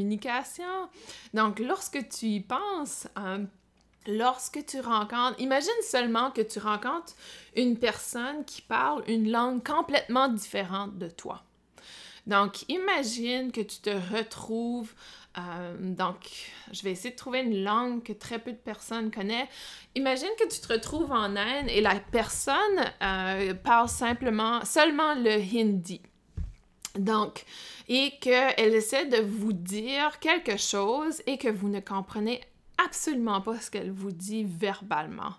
Donc, 1.33 1.59
lorsque 1.59 2.07
tu 2.09 2.25
y 2.27 2.39
penses, 2.39 3.07
euh, 3.17 3.43
lorsque 4.07 4.65
tu 4.65 4.79
rencontres, 4.79 5.39
imagine 5.39 5.71
seulement 5.83 6.31
que 6.31 6.41
tu 6.41 6.59
rencontres 6.59 7.13
une 7.55 7.77
personne 7.77 8.45
qui 8.45 8.61
parle 8.61 9.03
une 9.07 9.31
langue 9.31 9.65
complètement 9.65 10.27
différente 10.27 10.97
de 10.97 11.07
toi. 11.07 11.43
Donc, 12.27 12.67
imagine 12.69 13.51
que 13.51 13.61
tu 13.61 13.77
te 13.81 13.91
retrouves, 14.15 14.91
euh, 15.37 15.75
donc, 15.79 16.15
je 16.71 16.81
vais 16.81 16.91
essayer 16.91 17.11
de 17.11 17.15
trouver 17.15 17.41
une 17.41 17.63
langue 17.63 18.01
que 18.01 18.13
très 18.13 18.39
peu 18.39 18.51
de 18.51 18.57
personnes 18.57 19.11
connaissent. 19.11 19.47
Imagine 19.93 20.29
que 20.39 20.47
tu 20.47 20.59
te 20.59 20.73
retrouves 20.73 21.11
en 21.11 21.35
Inde 21.35 21.69
et 21.69 21.81
la 21.81 21.99
personne 21.99 22.55
euh, 23.03 23.53
parle 23.53 23.89
simplement, 23.89 24.65
seulement 24.65 25.13
le 25.13 25.33
hindi. 25.33 26.01
Donc, 26.97 27.43
et 27.87 28.13
qu'elle 28.21 28.73
essaie 28.73 29.05
de 29.05 29.21
vous 29.21 29.53
dire 29.53 30.19
quelque 30.19 30.57
chose 30.57 31.21
et 31.27 31.37
que 31.37 31.49
vous 31.49 31.69
ne 31.69 31.79
comprenez 31.79 32.41
absolument 32.83 33.41
pas 33.41 33.59
ce 33.59 33.71
qu'elle 33.71 33.91
vous 33.91 34.11
dit 34.11 34.43
verbalement. 34.43 35.33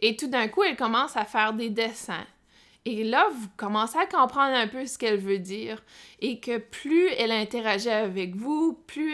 Et 0.00 0.16
tout 0.16 0.28
d'un 0.28 0.48
coup, 0.48 0.62
elle 0.62 0.76
commence 0.76 1.16
à 1.16 1.24
faire 1.24 1.52
des 1.52 1.70
dessins. 1.70 2.26
Et 2.86 3.04
là, 3.04 3.28
vous 3.32 3.48
commencez 3.56 3.98
à 3.98 4.06
comprendre 4.06 4.56
un 4.56 4.66
peu 4.66 4.86
ce 4.86 4.96
qu'elle 4.96 5.18
veut 5.18 5.38
dire 5.38 5.82
et 6.20 6.40
que 6.40 6.56
plus 6.56 7.08
elle 7.10 7.30
interagit 7.30 7.90
avec 7.90 8.34
vous, 8.34 8.72
plus 8.86 9.12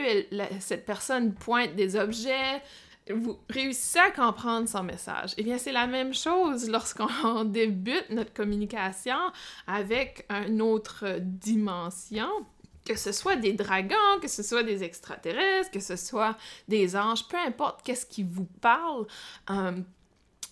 cette 0.61 0.87
personne 0.87 1.35
pointe 1.35 1.75
des 1.75 1.97
objets, 1.97 2.63
vous 3.15 3.39
réussissez 3.49 3.99
à 3.99 4.11
comprendre 4.11 4.69
son 4.69 4.83
message. 4.83 5.33
Eh 5.37 5.43
bien, 5.43 5.59
c'est 5.59 5.73
la 5.73 5.87
même 5.87 6.15
chose 6.15 6.69
lorsqu'on 6.69 7.45
débute 7.45 8.11
notre 8.11 8.33
communication 8.33 9.19
avec 9.67 10.27
une 10.31 10.61
autre 10.63 11.19
dimension 11.21 12.29
que 12.87 12.97
ce 12.97 13.11
soit 13.11 13.35
des 13.35 13.53
dragons, 13.53 14.21
que 14.23 14.29
ce 14.29 14.45
soit 14.45 14.63
des 14.63 14.85
extraterrestres, 14.85 15.73
que 15.73 15.81
ce 15.81 15.97
soit 15.97 16.37
des 16.69 16.97
anges, 16.97 17.27
peu 17.27 17.37
importe 17.37 17.83
qu'est-ce 17.83 18.07
qui 18.07 18.23
vous 18.23 18.47
parle, 18.61 19.07
euh, 19.51 19.73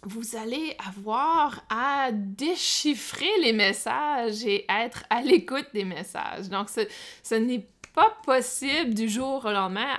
vous 0.03 0.37
allez 0.37 0.77
avoir 0.85 1.63
à 1.71 2.11
déchiffrer 2.13 3.31
les 3.41 3.53
messages 3.53 4.45
et 4.45 4.67
être 4.69 5.05
à 5.11 5.23
l'écoute 5.23 5.69
des 5.73 5.85
messages. 5.85 6.49
Donc, 6.49 6.69
ce, 6.69 6.81
ce 7.23 7.37
n'est 7.37 7.67
pas 7.95 8.15
possible 8.25 8.93
du 8.93 9.09
jour 9.09 9.45
au 9.45 9.53
lendemain 9.53 9.97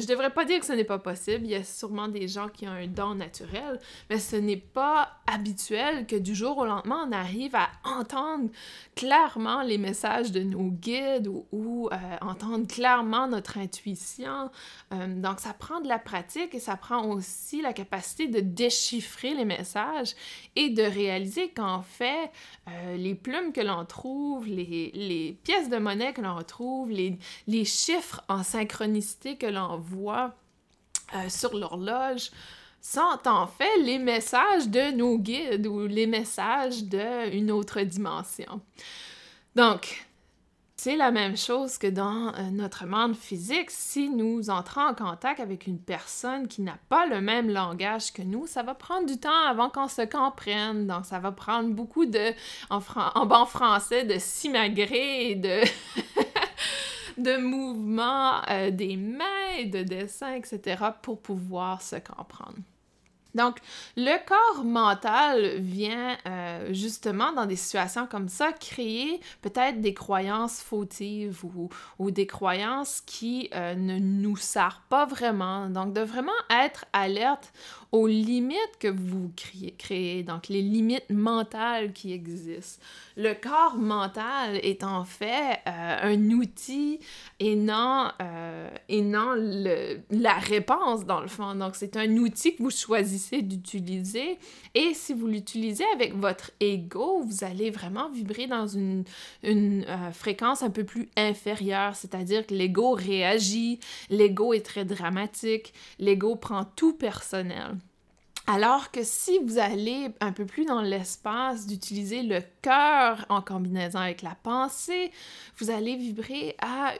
je 0.00 0.06
devrais 0.06 0.30
pas 0.30 0.44
dire 0.44 0.60
que 0.60 0.66
ce 0.66 0.72
n'est 0.72 0.84
pas 0.84 0.98
possible, 0.98 1.44
il 1.44 1.50
y 1.50 1.54
a 1.54 1.64
sûrement 1.64 2.08
des 2.08 2.28
gens 2.28 2.48
qui 2.48 2.66
ont 2.66 2.72
un 2.72 2.86
don 2.86 3.14
naturel, 3.14 3.78
mais 4.10 4.18
ce 4.18 4.36
n'est 4.36 4.56
pas 4.56 5.17
habituel 5.28 6.06
que 6.06 6.16
du 6.16 6.34
jour 6.34 6.56
au 6.58 6.64
lendemain, 6.64 7.06
on 7.06 7.12
arrive 7.12 7.54
à 7.54 7.68
entendre 7.84 8.48
clairement 8.96 9.62
les 9.62 9.76
messages 9.76 10.32
de 10.32 10.40
nos 10.40 10.70
guides 10.70 11.30
ou, 11.52 11.88
euh, 11.92 11.96
entendre 12.22 12.66
clairement 12.66 13.28
notre 13.28 13.58
intuition. 13.58 14.50
Euh, 14.92 15.20
donc, 15.20 15.40
ça 15.40 15.52
prend 15.52 15.80
de 15.80 15.88
la 15.88 15.98
pratique 15.98 16.54
et 16.54 16.60
ça 16.60 16.76
prend 16.76 17.06
aussi 17.10 17.60
la 17.60 17.74
capacité 17.74 18.26
de 18.26 18.40
déchiffrer 18.40 19.34
les 19.34 19.44
messages 19.44 20.14
et 20.56 20.70
de 20.70 20.82
réaliser 20.82 21.50
qu'en 21.50 21.82
fait, 21.82 22.30
euh, 22.68 22.96
les 22.96 23.14
plumes 23.14 23.52
que 23.52 23.60
l'on 23.60 23.84
trouve, 23.84 24.46
les, 24.46 25.38
pièces 25.44 25.68
de 25.68 25.76
monnaie 25.76 26.14
que 26.14 26.22
l'on 26.22 26.36
retrouve, 26.36 26.90
les, 26.90 27.64
chiffres 27.64 28.22
en 28.28 28.42
synchronicité 28.42 29.36
que 29.36 29.46
l'on 29.46 29.76
voit 29.76 30.34
sur 31.28 31.56
l'horloge 31.56 32.30
sont 32.80 33.18
en 33.26 33.46
fait 33.46 33.78
les 33.82 33.98
messages 33.98 34.68
de 34.68 34.92
nos 34.92 35.18
guides 35.18 35.66
ou 35.66 35.86
les 35.86 36.06
messages 36.06 36.84
d'une 36.84 37.50
autre 37.50 37.80
dimension. 37.82 38.60
Donc, 39.54 40.08
c'est 40.80 40.96
la 40.96 41.10
même 41.10 41.36
chose 41.36 41.76
que 41.76 41.88
dans 41.88 42.28
euh, 42.28 42.50
notre 42.52 42.86
monde 42.86 43.16
physique. 43.16 43.72
Si 43.72 44.08
nous 44.08 44.48
entrons 44.48 44.82
en 44.82 44.94
contact 44.94 45.40
avec 45.40 45.66
une 45.66 45.80
personne 45.80 46.46
qui 46.46 46.62
n'a 46.62 46.78
pas 46.88 47.04
le 47.06 47.20
même 47.20 47.50
langage 47.50 48.12
que 48.12 48.22
nous, 48.22 48.46
ça 48.46 48.62
va 48.62 48.74
prendre 48.74 49.04
du 49.04 49.18
temps 49.18 49.44
avant 49.48 49.70
qu'on 49.70 49.88
se 49.88 50.02
comprenne. 50.02 50.86
Donc, 50.86 51.04
ça 51.04 51.18
va 51.18 51.32
prendre 51.32 51.70
beaucoup 51.70 52.06
de, 52.06 52.32
en, 52.70 52.80
en 53.16 53.26
bon 53.26 53.44
français, 53.44 54.04
de 54.04 54.18
simagrées 54.20 55.34
de 55.34 55.62
de 57.18 57.36
mouvements 57.36 58.40
euh, 58.48 58.70
des 58.70 58.96
mains 58.96 59.64
de 59.64 59.82
dessins, 59.82 60.34
etc., 60.34 60.92
pour 61.02 61.20
pouvoir 61.20 61.82
se 61.82 61.96
comprendre. 61.96 62.58
Donc, 63.34 63.58
le 63.96 64.16
corps 64.26 64.64
mental 64.64 65.58
vient 65.58 66.16
euh, 66.26 66.72
justement 66.72 67.32
dans 67.32 67.46
des 67.46 67.56
situations 67.56 68.06
comme 68.06 68.28
ça 68.28 68.52
créer 68.52 69.20
peut-être 69.42 69.80
des 69.80 69.94
croyances 69.94 70.60
fautives 70.60 71.44
ou, 71.98 72.10
des 72.10 72.26
croyances 72.26 73.02
qui 73.04 73.50
euh, 73.54 73.74
ne 73.74 73.98
nous 73.98 74.36
servent 74.36 74.80
pas 74.88 75.04
vraiment. 75.04 75.68
Donc, 75.68 75.92
de 75.92 76.00
vraiment 76.00 76.32
être 76.50 76.86
alerte 76.92 77.52
aux 77.92 78.06
limites 78.06 78.78
que 78.78 78.88
vous 78.88 79.30
créez, 79.36 80.22
donc 80.22 80.48
les 80.48 80.60
limites 80.60 81.08
mentales 81.10 81.92
qui 81.92 82.12
existent. 82.12 82.82
Le 83.16 83.32
corps 83.32 83.76
mental 83.76 84.56
est 84.62 84.84
en 84.84 85.04
fait 85.04 85.60
euh, 85.66 86.14
un 86.14 86.30
outil 86.30 87.00
et 87.40 87.56
non, 87.56 88.10
et 88.88 89.02
non 89.02 89.34
le, 89.36 90.00
la 90.10 90.34
réponse 90.34 91.04
dans 91.04 91.20
le 91.20 91.28
fond. 91.28 91.54
Donc 91.54 91.76
c'est 91.76 91.96
un 91.96 92.16
outil 92.16 92.56
que 92.56 92.62
vous 92.62 92.70
choisissez 92.70 93.42
d'utiliser 93.42 94.38
et 94.74 94.94
si 94.94 95.14
vous 95.14 95.26
l'utilisez 95.26 95.84
avec 95.94 96.14
votre 96.14 96.50
ego, 96.60 97.22
vous 97.22 97.44
allez 97.44 97.70
vraiment 97.70 98.08
vibrer 98.10 98.46
dans 98.46 98.66
une, 98.66 99.04
une 99.42 99.84
euh, 99.88 100.10
fréquence 100.12 100.62
un 100.62 100.70
peu 100.70 100.84
plus 100.84 101.08
inférieure, 101.16 101.96
c'est-à-dire 101.96 102.46
que 102.46 102.54
l'ego 102.54 102.92
réagit, 102.92 103.80
l'ego 104.10 104.52
est 104.52 104.64
très 104.64 104.84
dramatique, 104.84 105.74
l'ego 105.98 106.36
prend 106.36 106.64
tout 106.64 106.94
personnel. 106.94 107.76
Alors 108.50 108.90
que 108.90 109.00
si 109.02 109.38
vous 109.40 109.58
allez 109.58 110.08
un 110.20 110.32
peu 110.32 110.46
plus 110.46 110.64
dans 110.64 110.80
l'espace 110.80 111.66
d'utiliser 111.66 112.22
le 112.22 112.40
cœur 112.62 113.26
en 113.28 113.42
combinaison 113.42 113.98
avec 113.98 114.22
la 114.22 114.34
pensée, 114.42 115.12
vous 115.58 115.68
allez 115.68 115.96
vibrer 115.96 116.56
à 116.62 116.94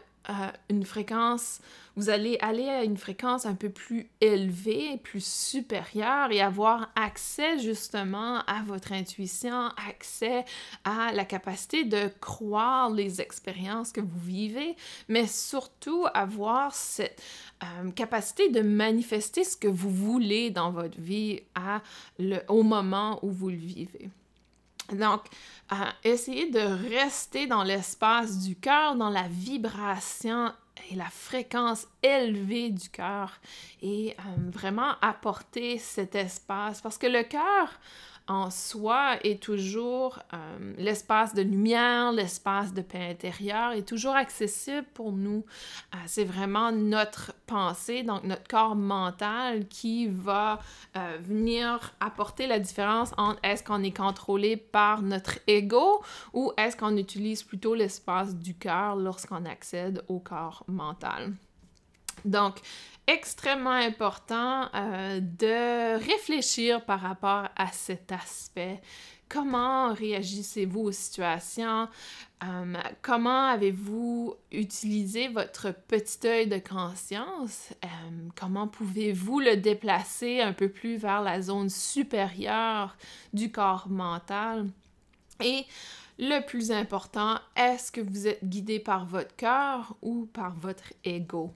une 0.68 0.84
fréquence, 0.84 1.60
vous 1.96 2.10
allez 2.10 2.38
aller 2.40 2.68
à 2.68 2.84
une 2.84 2.96
fréquence 2.96 3.44
un 3.44 3.54
peu 3.54 3.70
plus 3.70 4.08
élevée, 4.20 4.98
plus 5.02 5.24
supérieure 5.24 6.30
et 6.30 6.40
avoir 6.40 6.90
accès 6.94 7.58
justement 7.58 8.40
à 8.46 8.62
votre 8.64 8.92
intuition, 8.92 9.70
accès 9.88 10.44
à 10.84 11.12
la 11.12 11.24
capacité 11.24 11.84
de 11.84 12.08
croire 12.20 12.90
les 12.90 13.20
expériences 13.20 13.90
que 13.90 14.00
vous 14.00 14.20
vivez, 14.20 14.76
mais 15.08 15.26
surtout 15.26 16.04
avoir 16.14 16.74
cette 16.74 17.20
euh, 17.64 17.90
capacité 17.90 18.48
de 18.50 18.60
manifester 18.60 19.42
ce 19.42 19.56
que 19.56 19.68
vous 19.68 19.90
voulez 19.90 20.50
dans 20.50 20.70
votre 20.70 21.00
vie 21.00 21.40
à 21.54 21.82
le, 22.18 22.38
au 22.48 22.62
moment 22.62 23.18
où 23.22 23.30
vous 23.30 23.48
le 23.48 23.56
vivez. 23.56 24.10
Donc, 24.92 25.22
euh, 25.72 25.76
essayez 26.02 26.50
de 26.50 26.60
rester 26.60 27.46
dans 27.46 27.62
l'espace 27.62 28.38
du 28.38 28.56
cœur, 28.56 28.96
dans 28.96 29.10
la 29.10 29.28
vibration 29.28 30.52
et 30.90 30.94
la 30.94 31.10
fréquence 31.10 31.86
élevée 32.02 32.70
du 32.70 32.88
cœur 32.88 33.32
et 33.82 34.16
euh, 34.18 34.50
vraiment 34.50 34.92
apporter 35.02 35.78
cet 35.78 36.14
espace. 36.14 36.80
Parce 36.80 36.96
que 36.96 37.06
le 37.06 37.22
cœur 37.22 37.68
en 38.28 38.50
soi 38.50 39.16
est 39.24 39.42
toujours 39.42 40.18
euh, 40.34 40.74
l'espace 40.76 41.34
de 41.34 41.42
lumière, 41.42 42.12
l'espace 42.12 42.74
de 42.74 42.82
paix 42.82 43.10
intérieure 43.10 43.72
est 43.72 43.88
toujours 43.88 44.14
accessible 44.14 44.86
pour 44.92 45.12
nous. 45.12 45.44
Euh, 45.94 45.98
c'est 46.06 46.24
vraiment 46.24 46.70
notre 46.70 47.32
pensée, 47.46 48.02
donc 48.02 48.24
notre 48.24 48.46
corps 48.46 48.76
mental 48.76 49.66
qui 49.68 50.06
va 50.08 50.60
euh, 50.96 51.18
venir 51.22 51.94
apporter 52.00 52.46
la 52.46 52.58
différence 52.58 53.12
entre 53.16 53.40
est-ce 53.42 53.64
qu'on 53.64 53.82
est 53.82 53.96
contrôlé 53.96 54.58
par 54.58 55.00
notre 55.00 55.38
ego 55.46 56.02
ou 56.34 56.52
est-ce 56.58 56.76
qu'on 56.76 56.96
utilise 56.98 57.42
plutôt 57.42 57.74
l'espace 57.74 58.36
du 58.36 58.54
cœur 58.54 58.96
lorsqu'on 58.96 59.46
accède 59.46 60.04
au 60.08 60.18
corps 60.18 60.64
mental. 60.68 61.32
Donc, 62.24 62.56
extrêmement 63.06 63.70
important 63.70 64.68
euh, 64.74 65.20
de 65.20 65.96
réfléchir 66.04 66.84
par 66.84 67.00
rapport 67.00 67.48
à 67.56 67.72
cet 67.72 68.12
aspect. 68.12 68.80
Comment 69.28 69.92
réagissez-vous 69.92 70.80
aux 70.80 70.92
situations? 70.92 71.88
Euh, 72.44 72.74
comment 73.02 73.46
avez-vous 73.46 74.34
utilisé 74.52 75.28
votre 75.28 75.72
petit 75.72 76.26
œil 76.26 76.46
de 76.46 76.58
conscience? 76.58 77.70
Euh, 77.84 77.88
comment 78.36 78.68
pouvez-vous 78.68 79.40
le 79.40 79.56
déplacer 79.56 80.40
un 80.40 80.52
peu 80.52 80.68
plus 80.68 80.96
vers 80.96 81.20
la 81.20 81.42
zone 81.42 81.68
supérieure 81.68 82.96
du 83.32 83.50
corps 83.50 83.88
mental? 83.88 84.66
Et 85.42 85.64
le 86.18 86.44
plus 86.44 86.72
important, 86.72 87.38
est-ce 87.54 87.92
que 87.92 88.00
vous 88.00 88.26
êtes 88.26 88.44
guidé 88.44 88.80
par 88.80 89.06
votre 89.06 89.34
cœur 89.36 89.96
ou 90.02 90.26
par 90.26 90.54
votre 90.56 90.92
ego? 91.04 91.52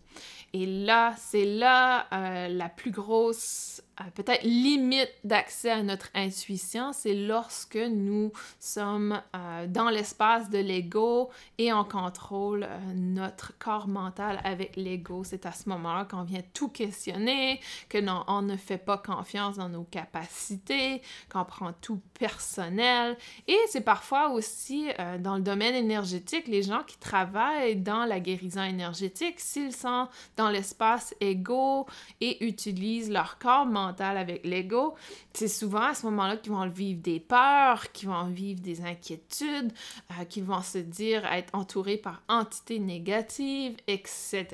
Et 0.53 0.67
là, 0.67 1.15
c'est 1.19 1.45
là 1.45 2.07
euh, 2.13 2.49
la 2.49 2.69
plus 2.69 2.93
grosse 2.93 3.83
peut-être 4.15 4.43
limite 4.43 5.11
d'accès 5.25 5.71
à 5.71 5.83
notre 5.83 6.09
intuition, 6.15 6.93
c'est 6.93 7.15
lorsque 7.15 7.77
nous 7.77 8.33
sommes 8.59 9.21
euh, 9.35 9.67
dans 9.67 9.89
l'espace 9.89 10.51
de 10.51 10.59
l'ego 10.59 11.31
et 11.59 11.73
on 11.73 11.85
contrôle 11.85 12.65
euh, 12.65 12.79
notre 12.95 13.57
corps 13.59 13.89
mental 13.89 14.41
avec 14.45 14.77
l'ego. 14.77 15.25
C'est 15.25 15.47
à 15.47 15.53
ce 15.53 15.69
moment-là 15.69 16.05
qu'on 16.05 16.23
vient 16.23 16.43
tout 16.55 16.69
questionner, 16.69 17.61
que 17.89 17.99
non, 17.99 18.25
on 18.29 18.43
ne 18.43 18.57
fait 18.57 18.79
pas 18.79 18.99
confiance 18.99 19.57
dans 19.57 19.69
nos 19.69 19.85
capacités, 19.85 21.03
qu'on 21.31 21.45
prend 21.45 21.73
tout 21.73 22.01
personnel. 22.19 23.17
Et 23.47 23.59
c'est 23.69 23.81
parfois 23.81 24.31
aussi 24.31 24.89
dans 25.21 25.37
le 25.37 25.43
domaine 25.43 25.75
énergétique, 25.75 26.47
les 26.49 26.63
gens 26.63 26.83
qui 26.87 26.99
travaillent 26.99 27.77
dans 27.77 28.05
la 28.05 28.21
guérison 28.21 28.63
énergétique, 28.63 29.41
s'ils 29.41 29.75
sont 29.75 30.09
dans 30.37 30.49
l'espace 30.49 31.15
ego 31.21 31.87
et 32.21 32.45
utilisent 32.45 33.11
leur 33.11 33.39
corps 33.39 33.67
mental, 33.67 33.92
avec 34.01 34.45
l'ego, 34.45 34.95
c'est 35.33 35.49
souvent 35.49 35.83
à 35.83 35.95
ce 35.95 36.07
moment-là 36.07 36.37
qu'ils 36.37 36.53
vont 36.53 36.69
vivre 36.69 37.01
des 37.01 37.21
peurs, 37.21 37.93
qu'ils 37.93 38.09
vont 38.09 38.27
vivre 38.27 38.61
des 38.61 38.83
inquiétudes, 38.83 39.73
euh, 40.11 40.25
qu'ils 40.25 40.45
vont 40.45 40.63
se 40.63 40.79
dire 40.79 41.25
être 41.27 41.55
entourés 41.55 41.97
par 41.97 42.23
entités 42.29 42.79
négatives, 42.79 43.77
etc. 43.87 44.47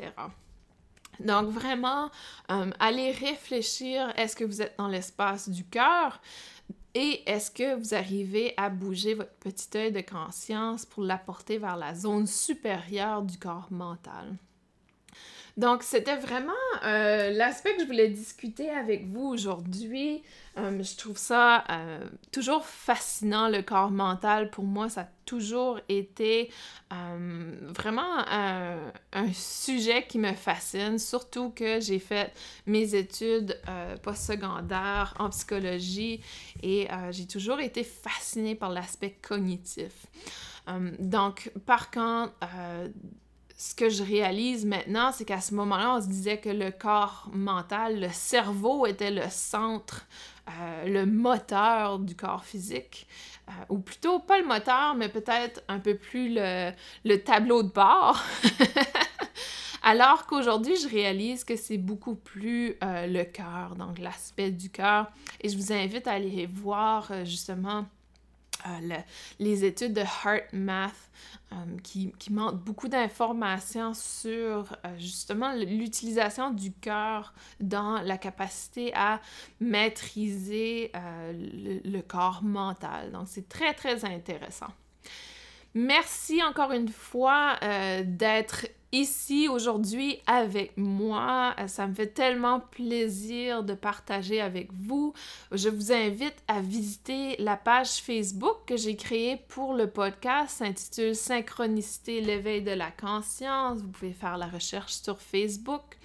Donc 1.20 1.48
vraiment, 1.48 2.10
euh, 2.50 2.70
allez 2.78 3.10
réfléchir, 3.10 4.12
est-ce 4.16 4.36
que 4.36 4.44
vous 4.44 4.62
êtes 4.62 4.74
dans 4.78 4.88
l'espace 4.88 5.48
du 5.48 5.64
cœur? 5.64 6.20
Et 6.94 7.22
est-ce 7.30 7.50
que 7.50 7.74
vous 7.74 7.94
arrivez 7.94 8.54
à 8.56 8.70
bouger 8.70 9.14
votre 9.14 9.34
petit 9.34 9.68
œil 9.76 9.92
de 9.92 10.00
conscience 10.00 10.86
pour 10.86 11.04
l'apporter 11.04 11.58
vers 11.58 11.76
la 11.76 11.94
zone 11.94 12.26
supérieure 12.26 13.22
du 13.22 13.38
corps 13.38 13.68
mental? 13.70 14.36
Donc, 15.58 15.82
c'était 15.82 16.14
vraiment 16.14 16.52
euh, 16.84 17.32
l'aspect 17.32 17.74
que 17.74 17.82
je 17.82 17.86
voulais 17.86 18.08
discuter 18.08 18.70
avec 18.70 19.08
vous 19.08 19.26
aujourd'hui. 19.26 20.22
Euh, 20.56 20.84
je 20.84 20.96
trouve 20.96 21.16
ça 21.16 21.64
euh, 21.68 21.98
toujours 22.30 22.64
fascinant, 22.64 23.48
le 23.48 23.62
corps 23.62 23.90
mental. 23.90 24.50
Pour 24.50 24.62
moi, 24.62 24.88
ça 24.88 25.00
a 25.00 25.08
toujours 25.24 25.80
été 25.88 26.50
vraiment 26.90 28.24
un, 28.30 28.78
sujet 29.34 30.06
qui 30.06 30.18
me 30.18 30.32
fascine, 30.32 30.98
surtout 30.98 31.50
que 31.50 31.80
j'ai 31.80 31.98
fait 31.98 32.32
mes 32.64 32.94
études 32.94 33.60
postsecondaires 34.02 35.12
en 35.18 35.28
psychologie 35.28 36.22
et 36.62 36.88
j'ai 37.10 37.26
toujours 37.26 37.60
été 37.60 37.84
fascinée 37.84 38.54
par 38.54 38.70
l'aspect 38.70 39.18
cognitif. 39.20 40.06
donc, 40.98 41.52
par 41.66 41.90
contre, 41.90 42.32
ce 43.58 43.74
que 43.74 43.88
je 43.88 44.04
réalise 44.04 44.64
maintenant, 44.64 45.10
c'est 45.10 45.24
qu'à 45.24 45.40
ce 45.40 45.52
moment-là, 45.54 45.96
on 45.96 46.00
se 46.00 46.06
disait 46.06 46.38
que 46.38 46.48
le 46.48 46.70
corps 46.70 47.28
mental, 47.32 48.00
le 48.00 48.08
cerveau 48.08 48.86
était 48.86 49.10
le 49.10 49.28
centre, 49.28 50.06
euh, 50.48 50.84
le 50.86 51.06
moteur 51.06 51.98
du 51.98 52.14
corps 52.14 52.44
physique. 52.44 53.08
Euh, 53.48 53.52
ou 53.70 53.80
plutôt, 53.80 54.20
pas 54.20 54.38
le 54.38 54.46
moteur, 54.46 54.94
mais 54.94 55.08
peut-être 55.08 55.60
un 55.66 55.80
peu 55.80 55.96
plus 55.96 56.32
le, 56.32 57.16
tableau 57.16 57.64
de 57.64 57.70
bord. 57.70 58.22
Alors 59.82 60.26
qu'aujourd'hui, 60.26 60.76
je 60.76 60.88
réalise 60.88 61.42
que 61.42 61.56
c'est 61.56 61.78
beaucoup 61.78 62.14
plus 62.14 62.76
euh, 62.84 63.08
le 63.08 63.24
cœur, 63.24 63.74
donc 63.76 63.98
l'aspect 63.98 64.52
du 64.52 64.70
cœur. 64.70 65.10
Et 65.40 65.48
je 65.48 65.56
vous 65.56 65.72
invite 65.72 66.06
à 66.06 66.12
aller 66.12 66.46
voir 66.46 67.10
justement 67.24 67.86
les 69.38 69.64
études 69.64 69.92
de 69.92 70.00
Heart 70.00 70.52
Math 70.52 71.10
euh, 71.52 71.56
qui, 71.82 72.12
qui 72.18 72.30
montrent 72.30 72.58
beaucoup 72.58 72.88
d'informations 72.88 73.94
sur 73.94 74.76
euh, 74.84 74.98
justement 74.98 75.54
l'utilisation 75.54 76.50
du 76.50 76.72
cœur 76.72 77.32
dans 77.58 78.02
la 78.02 78.18
capacité 78.18 78.92
à 78.94 79.20
maîtriser 79.58 80.92
euh, 80.94 81.80
le, 81.84 82.00
corps 82.02 82.42
mental. 82.42 83.12
Donc 83.12 83.28
c'est 83.28 83.48
très 83.48 83.72
très 83.72 84.04
intéressant. 84.04 84.68
Merci 85.72 86.42
encore 86.42 86.72
une 86.72 86.88
fois 86.88 87.56
d'être 88.04 88.66
ici 88.92 89.48
aujourd'hui 89.48 90.18
avec 90.26 90.76
moi. 90.76 91.54
Ça 91.66 91.86
me 91.86 91.94
fait 91.94 92.08
tellement 92.08 92.60
plaisir 92.60 93.62
de 93.62 93.74
partager 93.74 94.40
avec 94.40 94.72
vous. 94.72 95.12
Je 95.52 95.68
vous 95.68 95.92
invite 95.92 96.36
à 96.48 96.60
visiter 96.60 97.36
la 97.38 97.56
page 97.56 97.96
Facebook 97.96 98.56
que 98.66 98.76
j'ai 98.76 98.96
créée 98.96 99.38
pour 99.48 99.74
le 99.74 99.88
podcast, 99.88 100.58
s'intitule 100.58 101.14
Synchronicité, 101.14 102.20
l'éveil 102.20 102.62
de 102.62 102.72
la 102.72 102.90
conscience. 102.90 103.80
Vous 103.80 103.88
pouvez 103.88 104.12
faire 104.12 104.38
la 104.38 104.46
recherche 104.46 104.94
sur 104.94 105.20
Facebook. 105.20 105.98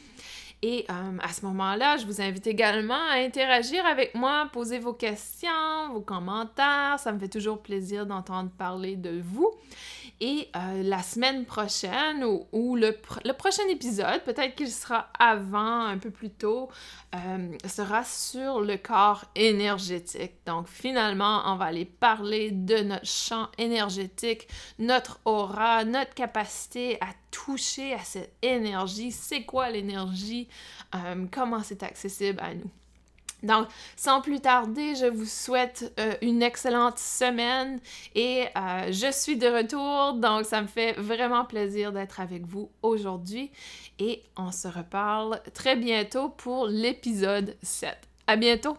Et 0.65 0.85
euh, 0.89 1.17
à 1.21 1.33
ce 1.33 1.45
moment-là, 1.45 1.97
je 1.97 2.05
vous 2.05 2.21
invite 2.21 2.47
également 2.47 3.09
à 3.11 3.15
interagir 3.15 3.85
avec 3.85 4.15
moi, 4.15 4.47
poser 4.53 4.79
vos 4.79 4.93
questions, 4.93 5.49
vos 5.91 5.99
commentaires. 5.99 6.95
Ça 6.99 7.11
me 7.11 7.19
fait 7.19 7.27
toujours 7.27 7.61
plaisir 7.61 8.05
d'entendre 8.05 8.49
parler 8.49 8.95
de 8.95 9.21
vous. 9.21 9.51
Et 10.25 10.47
euh, 10.55 10.83
la 10.83 11.03
semaine 11.03 11.43
prochaine 11.43 12.23
ou, 12.23 12.77
le, 12.77 12.91
prochain 13.33 13.67
épisode, 13.69 14.23
peut-être 14.23 14.55
qu'il 14.55 14.71
sera 14.71 15.09
avant, 15.19 15.81
un 15.81 15.97
peu 15.97 16.11
plus 16.11 16.29
tôt, 16.29 16.69
euh, 17.13 17.57
sera 17.67 18.05
sur 18.05 18.61
le 18.61 18.77
corps 18.77 19.25
énergétique. 19.35 20.35
Donc 20.45 20.69
finalement, 20.69 21.41
on 21.47 21.57
va 21.57 21.65
aller 21.65 21.83
parler 21.83 22.51
de 22.51 22.77
notre 22.83 23.05
champ 23.05 23.49
énergétique, 23.57 24.47
notre 24.79 25.19
aura, 25.25 25.83
notre 25.83 26.13
capacité 26.13 26.95
à 27.01 27.07
toucher 27.29 27.93
à 27.93 27.99
cette 27.99 28.33
énergie. 28.41 29.11
C'est 29.11 29.43
quoi 29.43 29.71
l'énergie? 29.71 30.47
Euh, 30.95 31.25
comment 31.33 31.63
c'est 31.63 31.83
accessible 31.83 32.39
à 32.41 32.53
nous? 32.53 32.71
Donc, 33.43 33.67
sans 33.95 34.21
plus 34.21 34.39
tarder, 34.39 34.95
je 34.95 35.05
vous 35.05 35.25
souhaite 35.25 35.93
euh, 35.99 36.13
une 36.21 36.41
excellente 36.41 36.97
semaine 36.97 37.79
et 38.15 38.45
euh, 38.55 38.91
je 38.91 39.11
suis 39.11 39.37
de 39.37 39.47
retour, 39.47 40.13
donc 40.13 40.45
ça 40.45 40.61
me 40.61 40.67
fait 40.67 40.93
vraiment 40.93 41.45
plaisir 41.45 41.91
d'être 41.91 42.19
avec 42.19 42.45
vous 42.45 42.71
aujourd'hui 42.81 43.51
et 43.99 44.23
on 44.37 44.51
se 44.51 44.67
reparle 44.67 45.41
très 45.53 45.75
bientôt 45.75 46.29
pour 46.29 46.67
l'épisode 46.67 47.55
7. 47.61 47.95
À 48.27 48.37
bientôt! 48.37 48.77